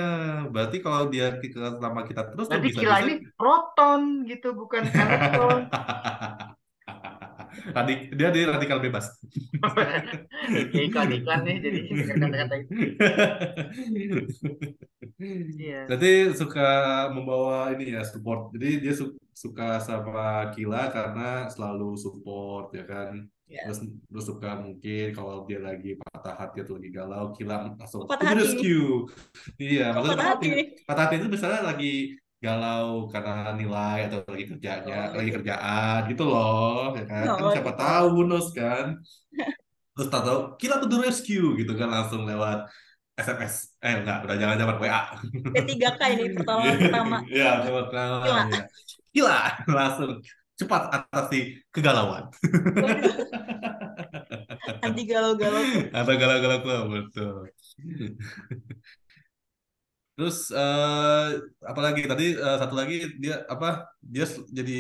[0.54, 5.62] berarti kalau dia ke sama kita terus bisa kila bisa ini proton gitu, bukan elektron.
[7.76, 9.06] Radik, dia di radikal bebas.
[10.72, 12.74] Kayak iklan-iklan nih, jadi dengar kata-kata itu.
[15.20, 15.80] Iya.
[15.90, 16.68] Berarti suka
[17.16, 18.54] membawa ini ya support.
[18.56, 23.28] Jadi dia su- suka sama Kila karena selalu support ya kan.
[23.50, 23.66] Ya.
[23.66, 23.78] Terus,
[24.10, 28.26] terus suka mungkin kalau dia lagi patah hati atau lagi galau, Kila langsung Patah "To
[28.30, 28.40] the hati.
[28.40, 28.88] rescue.
[29.62, 30.50] Iya, Kok maksudnya patah hati?
[30.88, 31.88] Patah hati itu misalnya lagi
[32.46, 37.26] galau karena nilai atau lagi kerjanya, Oh, lagi kerjaan gitu loh, ya kan?
[37.36, 37.80] Kan Oh, siapa gitu.
[37.82, 38.86] tahu bonus kan.
[39.96, 42.58] Terus tahu tahu Kila to the rescue gitu kan langsung lewat
[43.20, 43.56] SMS.
[43.84, 45.02] Eh enggak, udah jangan-jangan WA.
[45.54, 47.18] P3K ini pertolongan pertama.
[47.34, 48.44] Iya, pertama Gila.
[48.54, 48.60] ya.
[49.16, 49.38] Gila,
[49.78, 50.12] langsung
[50.60, 52.28] cepat atasi kegalauan.
[54.84, 55.64] Anti galau-galau.
[55.96, 57.36] Atau galau-galau tuh, betul.
[60.20, 61.28] Terus eh
[61.64, 63.88] apalagi tadi eh, satu lagi dia apa?
[64.04, 64.80] Dia jadi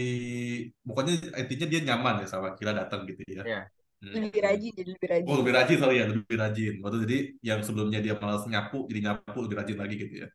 [0.83, 3.43] pokoknya intinya dia nyaman ya sama Kila datang gitu ya.
[3.47, 3.61] Iya.
[3.99, 4.15] Hmm.
[4.15, 5.27] Lebih rajin, jadi lebih rajin.
[5.27, 6.73] Oh, lebih rajin sorry ya, lebih rajin.
[6.79, 10.27] Waktu jadi yang sebelumnya dia malas nyapu, jadi nyapu lebih rajin lagi gitu ya.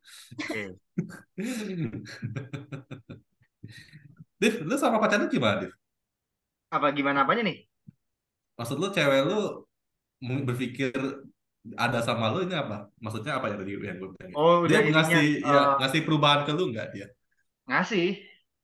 [4.40, 5.73] Div, lu sama pacarnya gimana, Div?
[6.77, 7.57] Apa gimana apanya nih?
[8.59, 9.35] Maksud lu cewek lu
[10.49, 10.92] berpikir
[11.85, 12.77] ada sama lu ini apa?
[13.05, 14.33] Maksudnya apa ya tadi yang gue bilang?
[14.35, 17.07] Oh, Dia ngasih ya eh, ngasih perubahan ke lu nggak dia?
[17.68, 18.07] ngasih.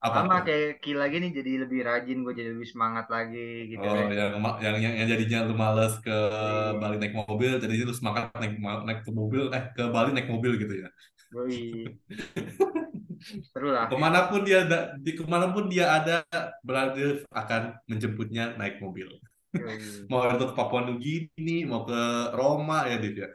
[0.00, 3.38] Apa Sama kayak Ki lagi nih jadi lebih rajin, gue jadi lebih semangat lagi
[3.72, 4.06] gitu Oh, deh.
[4.18, 4.30] yang
[4.64, 6.10] yang yang, yang jadinya lu males ke
[6.44, 6.80] Iya.
[6.80, 8.52] Bali naik mobil, jadinya lu semangat naik
[8.86, 10.88] naik ke mobil, eh ke Bali naik mobil gitu ya.
[11.32, 11.98] Yoi.
[13.20, 13.86] Seru lah.
[13.86, 16.24] Ke mana pun dia ada, di ke mana pun dia ada,
[16.64, 19.08] berarti akan menjemputnya naik mobil.
[19.50, 20.06] Yoi.
[20.06, 22.00] Mau ke Papua Nugini, mau ke
[22.32, 23.28] Roma ya dia,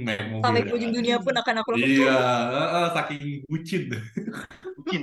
[0.00, 1.92] naik mobil Sampai ya ke ujung dunia pun akan aku lakukan.
[1.92, 2.20] Iya,
[2.50, 3.82] heeh, saking bucin.
[4.80, 5.02] Bucin.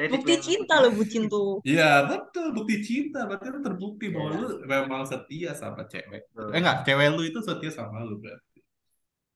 [0.00, 1.60] Saya Bukti cinta loh bucin tuh.
[1.60, 2.56] Iya, betul.
[2.56, 3.28] Bukti cinta.
[3.28, 4.40] Berarti lu terbukti bahwa Iya.
[4.40, 6.24] lu memang setia sama cewek.
[6.32, 6.56] Betul.
[6.56, 8.64] Eh enggak, cewek lu itu setia sama lu berarti.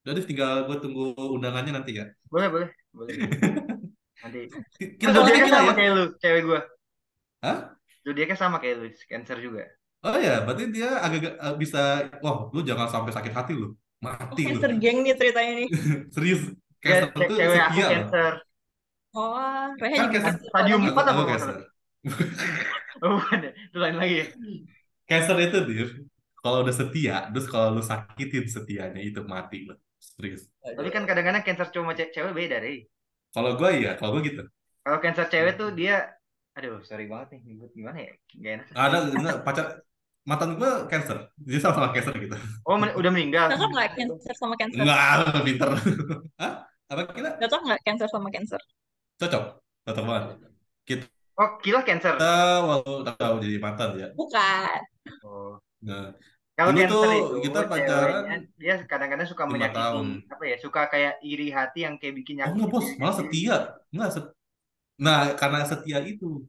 [0.08, 2.08] Jadi tinggal gue tunggu undangannya nanti ya.
[2.32, 2.68] Boleh, boleh.
[2.96, 3.12] Boleh.
[4.24, 4.40] Nanti.
[4.80, 5.74] Kita Oh, nanti zodiaknya sama ya.
[5.76, 6.60] kayak lu, cewek gue.
[7.44, 7.58] Hah?
[8.04, 9.62] Zodiaknya sama kayak lu, Cancer juga.
[10.04, 11.80] Oh ya, berarti dia agak eh, bisa,
[12.20, 13.72] wah lu jangan sampai sakit hati lu.
[13.72, 14.60] Oh, Mati lu.
[14.60, 15.68] cancer geng nih ceritanya nih.
[16.14, 16.42] Serius.
[16.84, 17.80] Ya, Cancer ce- tuh cewek aku.
[17.88, 18.32] Cancer.
[19.14, 20.92] Oh, Kan cancer, Stadium padahal.
[20.92, 21.56] aku, 4 apa nggak cancer.
[23.02, 23.52] Oh, bukan ya?
[23.52, 24.26] Itu lain lagi ya?
[25.08, 25.88] Cancer itu, Dir,
[26.40, 29.74] kalau udah setia, terus kalau lu sakitin setianya itu mati lu.
[30.00, 30.48] Serius.
[30.60, 32.84] Tapi kan kadang-kadang Cancer ce- cewek beda deh.
[33.34, 34.42] Kalau gue iya, kalau gue gitu.
[34.84, 36.14] Kalau Cancer cewek tuh dia
[36.54, 38.12] Aduh, sorry banget nih, nyebut gimana ya?
[38.38, 38.66] Gak enak.
[38.78, 39.66] Ada enggak pacar
[40.22, 41.16] mantan gue cancer.
[41.34, 42.36] Dia sama sama cancer gitu.
[42.62, 43.50] Oh, men- udah meninggal.
[43.50, 44.78] Cocok nggak cancer sama cancer?
[44.78, 45.68] Enggak, pinter.
[46.40, 46.52] Hah?
[46.86, 47.30] Apa kira?
[47.42, 48.60] Cocok nggak cancer sama cancer?
[49.18, 49.44] Cocok.
[49.82, 50.24] Cocok banget.
[50.86, 51.04] Kita
[51.34, 52.14] Oh, Kila Cancer.
[52.14, 54.06] waktu tahu jadi mantan ya.
[54.14, 54.78] Bukan.
[55.26, 55.58] Oh.
[55.82, 56.14] Nah,
[56.54, 60.06] Kalau Dulu tuh itu kita pacaran ceweknya, dia kadang-kadang suka menyakiti tahun.
[60.30, 60.56] apa ya?
[60.62, 62.54] Suka kayak iri hati yang kayak bikin Oh nyakit.
[62.54, 63.56] enggak bos, malah setia.
[63.90, 64.24] Enggak set...
[65.02, 66.46] Nah, karena setia itu.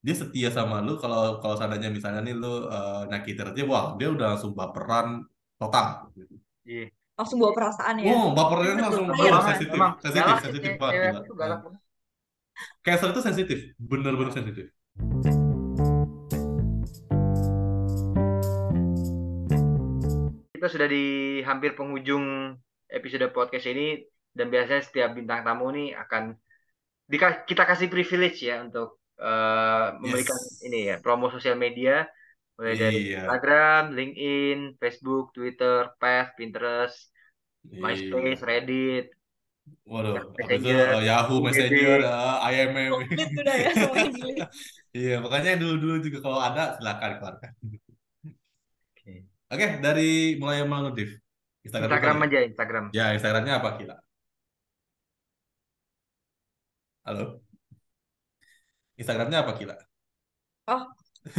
[0.00, 4.08] Dia setia sama lu kalau kalau seandainya misalnya nih lu eh, nyakitin dia, wah dia
[4.08, 5.28] udah langsung baperan
[5.60, 6.08] total.
[6.64, 6.88] Iya.
[7.16, 8.12] Langsung bawa perasaan ya.
[8.12, 9.12] Oh, bapernya langsung iya.
[9.12, 11.12] oh, Emang, sensitif, emang sensitif, galak sensitif ce- banget.
[12.80, 14.66] Cancer itu sensitif, bener-bener sensitif.
[20.56, 21.04] Kita sudah di
[21.44, 22.56] hampir penghujung
[22.88, 24.00] episode podcast ini
[24.32, 26.32] dan biasanya setiap bintang tamu nih akan
[27.04, 30.64] dika- kita kasih privilege ya untuk eh, memberikan Yes.
[30.64, 32.08] ini ya promo sosial media
[32.56, 33.28] mulai dari Iya.
[33.28, 37.12] Instagram, LinkedIn, Facebook, Twitter, Path, Pinterest,
[37.68, 37.80] Iya.
[37.80, 39.06] MySpace, Reddit,
[39.84, 41.36] Waduh, itu Messenger, uh, Yahoo.
[41.44, 42.90] Messenger, uh, IMM.
[42.96, 43.70] Komplit sudah ya.
[44.96, 47.52] Iya, makanya dulu-dulu juga kalau ada silakan keluarkan.
[49.46, 49.66] Oke.
[49.78, 51.10] Dari mulai yang mana Div?
[51.66, 52.84] Instagram, Instagram aja Instagram.
[52.94, 52.94] ya?
[52.94, 53.96] Ya, Instagramnya apa Kila?
[57.06, 57.42] Halo?
[58.98, 59.74] Instagramnya apa Kila?
[60.66, 60.82] Oh,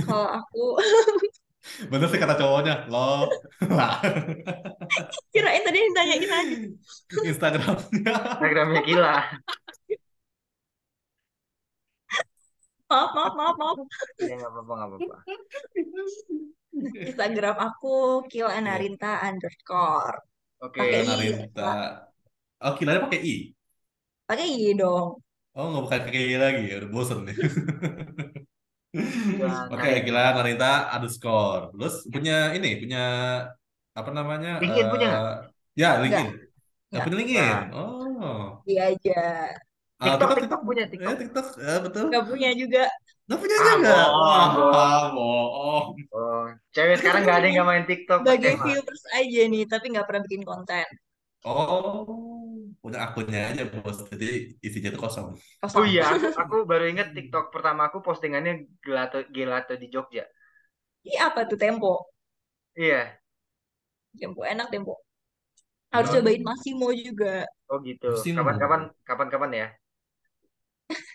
[0.07, 0.63] kalau aku
[1.91, 3.27] Bener sih kata cowoknya, lo
[3.67, 3.99] lah.
[5.35, 6.57] kirain tadi yang ditanyain aja.
[7.27, 8.13] Instagramnya.
[8.39, 9.15] Instagramnya Kila.
[12.89, 13.77] Maaf, maaf, maaf, maaf.
[14.27, 15.15] Ya nggak apa-apa nggak apa-apa.
[17.07, 17.95] Instagram aku
[18.31, 20.17] kilanarinta underscore.
[20.61, 20.79] Oke.
[20.81, 21.05] I.
[21.07, 21.69] Narinta.
[22.63, 23.35] Oh, Kilanya pakai I.
[24.27, 25.09] Pakai i dong.
[25.57, 27.35] Oh, nggak pakai pakai I lagi, ya udah bosen nih.
[29.29, 30.05] Kila Oke, Narinta.
[30.05, 31.63] Kila Narinta underscore.
[31.75, 32.99] Terus punya ini, punya
[33.99, 34.49] apa namanya?
[34.61, 35.23] LinkedIn punya nggak?
[35.23, 35.33] eh,
[35.81, 36.27] ya, LinkedIn.
[36.89, 37.05] Nggak Nggak.
[37.05, 37.57] punya LinkedIn.
[37.75, 38.63] Oh.
[38.69, 39.13] Iya aja.
[39.99, 41.17] Ah, TikTok, TikTok, TikTok punya Ya, TikTok.
[41.19, 42.07] TikTok, ya betul.
[42.07, 42.81] Nggak punya juga.
[43.27, 43.87] Nggak punya Ah, juga.
[43.87, 44.71] bohong, bohong.
[44.71, 45.87] Wah, bohong.
[46.15, 46.43] Oh,
[46.75, 48.63] cewek sekarang nggak ada yang nggak main TikTok, percaya.
[48.63, 50.87] viewers aja nih, tapi nggak pernah bikin konten.
[51.45, 53.97] Oh, punya akunnya aja, bos.
[54.11, 54.25] Jadi
[54.65, 55.27] isinya itu kosong.
[55.77, 55.87] Oh Kosong.
[55.91, 56.03] iya,
[56.41, 60.23] aku, baru inget TikTok pertama aku postingannya gelato gelato di Jogja.
[61.07, 61.91] Ini apa tuh Tempo?
[62.75, 63.19] Iya.
[64.19, 64.93] Tempo enak Tempo.
[65.93, 67.45] Harus cobain Massimo juga.
[67.71, 68.07] Oh gitu.
[68.35, 69.65] Kapan-kapan, kapan-kapan ya?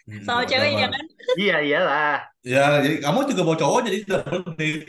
[0.07, 1.05] Hmm, Sama ceweknya kan?
[1.39, 2.13] Iya iyalah.
[2.43, 4.83] Ya, jadi kamu juga bawa cowok jadi double date.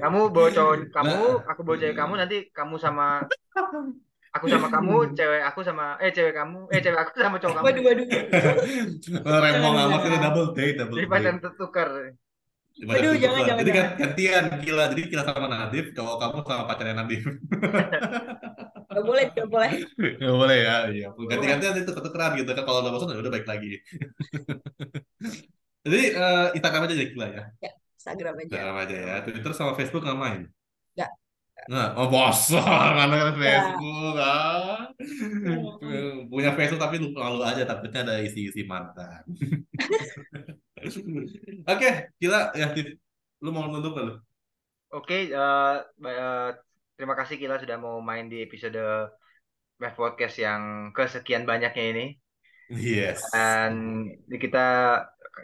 [0.00, 3.04] Kamu bawa cowok kamu, Nah, aku bawa cewek kamu, nanti kamu sama
[4.36, 7.66] aku sama kamu, cewek aku sama eh cewek kamu, eh cewek aku sama cowok kamu.
[7.66, 8.06] Waduh, waduh.
[9.44, 10.20] Remong amat jangan.
[10.30, 11.12] double date, double Jadi date.
[11.12, 11.88] pacar tertukar.
[12.78, 13.98] Gimana Waduh, tuh, jangan, jangan, Jadi kan jangan.
[14.00, 14.84] gantian gila.
[14.94, 17.22] Jadi kita sama Nadif, cowok kamu sama pacarnya Nadif.
[18.90, 19.72] Gak boleh, gak boleh.
[20.18, 21.06] Nggak boleh ya, iya.
[21.14, 21.30] Boleh.
[21.30, 22.62] Ganti-gantian itu ketukeran gitu kan.
[22.66, 23.78] Kalau udah bosan ya udah baik lagi.
[25.86, 27.42] Jadi eh, Instagram aja jadi gila ya.
[27.64, 28.44] Ya, Instagram aja.
[28.44, 29.14] Instagram aja ya.
[29.24, 30.40] Twitter sama Facebook nggak main.
[30.92, 31.10] Nggak.
[31.72, 33.24] Nah, oh bosan anak Ya.
[33.36, 34.92] Facebook ah.
[36.28, 39.24] Punya Facebook tapi lalu aja takutnya ada isi-isi mantan.
[41.70, 41.88] Oke,
[42.20, 42.72] gila ya.
[43.40, 44.14] Lu mau nutup nggak lu?
[44.92, 46.50] Oke, eh, ba- eh,
[47.00, 48.76] terima kasih Kila sudah mau main di episode
[49.80, 50.62] Math Podcast yang
[50.96, 52.04] kesekian banyaknya ini.
[52.70, 53.22] Yes.
[53.32, 53.72] Dan
[54.42, 54.58] kita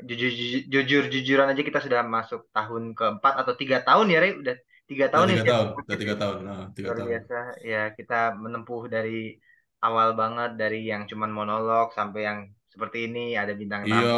[0.09, 0.30] jujur
[0.72, 4.32] jujur jujuran aja kita sudah masuk tahun keempat atau tiga tahun ya, Rey?
[4.42, 4.54] Udah
[4.90, 5.48] tiga Udah tahun tiga ya.
[5.50, 7.09] tahun, udah tiga tahun, nah, tiga Luar tahun.
[7.11, 7.36] biasa.
[7.72, 9.18] Ya, kita menempuh dari
[9.86, 12.38] awal banget dari yang cuman monolog sampai yang
[12.72, 14.02] seperti ini ada bintang tamu.
[14.04, 14.12] Iya,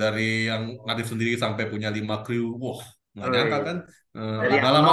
[0.00, 2.80] dari yang Nadif sendiri sampai punya lima kru, wah,
[3.14, 3.76] nggak Oh, nyangka kan?
[4.16, 4.92] Eh, Dari lama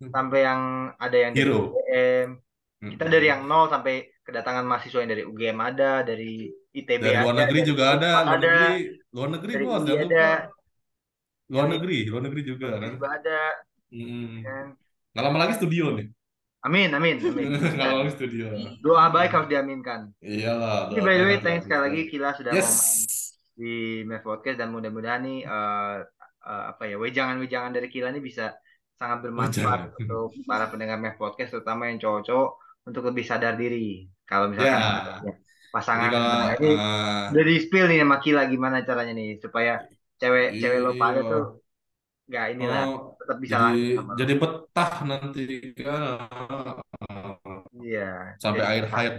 [0.00, 0.60] sampai yang
[0.96, 1.60] ada yang dari hero.
[1.70, 2.28] UGM.
[2.84, 3.14] Kita Mm-mm.
[3.16, 7.40] dari yang nol sampai kedatangan mahasiswa yang dari UGM ada, dari ITB Dari luar ada,
[7.46, 8.76] negeri dari juga ada, luar ada, negeri,
[9.14, 10.28] luar negeri dari ada, lupa.
[11.44, 12.90] Luar negeri, luar negeri juga kan.
[12.96, 13.40] juga ada.
[13.94, 14.36] Mm.
[14.42, 14.66] kan.
[15.14, 16.06] Nggak lama lagi studio nih.
[16.64, 17.46] Amin, amin, amin.
[17.60, 18.44] Nggak lama lagi studio.
[18.80, 20.00] doa baik harus diaminkan.
[20.24, 22.00] Iyalah, Ini by the way, thanks sekali lagi.
[22.10, 22.64] Kila sudah Yes.
[22.64, 23.12] mau main
[23.54, 25.96] di Math Podcast dan mudah-mudahan nih eh,
[26.42, 28.50] eh, apa ya wejangan-wejangan dari Kila ini bisa
[28.98, 30.00] sangat bermanfaat jangan.
[30.00, 32.50] untuk para pendengar Math Podcast terutama yang cowok-cowok
[32.88, 34.06] untuk lebih sadar diri.
[34.24, 35.32] Kalau Ya, misalkan ya, jadi
[35.74, 39.72] pasangan kalau nah, ini ah, udah di spill nih sama Kila gimana caranya nih supaya
[40.22, 41.44] cewek cewek lo pada iya, tuh
[42.24, 43.82] nggak inilah oh, tetap bisa jadi
[44.16, 45.42] jadi betah nanti
[45.76, 46.80] kan.
[47.74, 48.96] Iya, sampai jadi akhir betah.
[48.96, 49.14] hayat.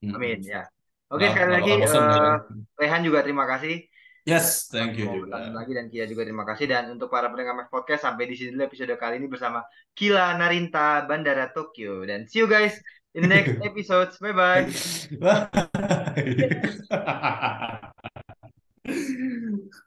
[0.00, 0.14] Mm-mm.
[0.14, 0.62] Amin ya.
[1.10, 2.38] Oke Nggak, sekali lagi ya eh, kan?
[2.78, 3.74] Rehan juga terima kasih
[4.28, 5.48] Yes, thank you juga.
[5.50, 8.52] Lagi dan Kia juga terima kasih dan untuk para pendengar Mas Podcast sampai di sini
[8.52, 9.64] dulu episode kali ini bersama
[9.96, 12.76] Kila Narinta Bandara Tokyo dan see you guys
[13.16, 14.12] in the next episode.
[14.20, 14.68] Bye bye.
[18.84, 19.80] bye.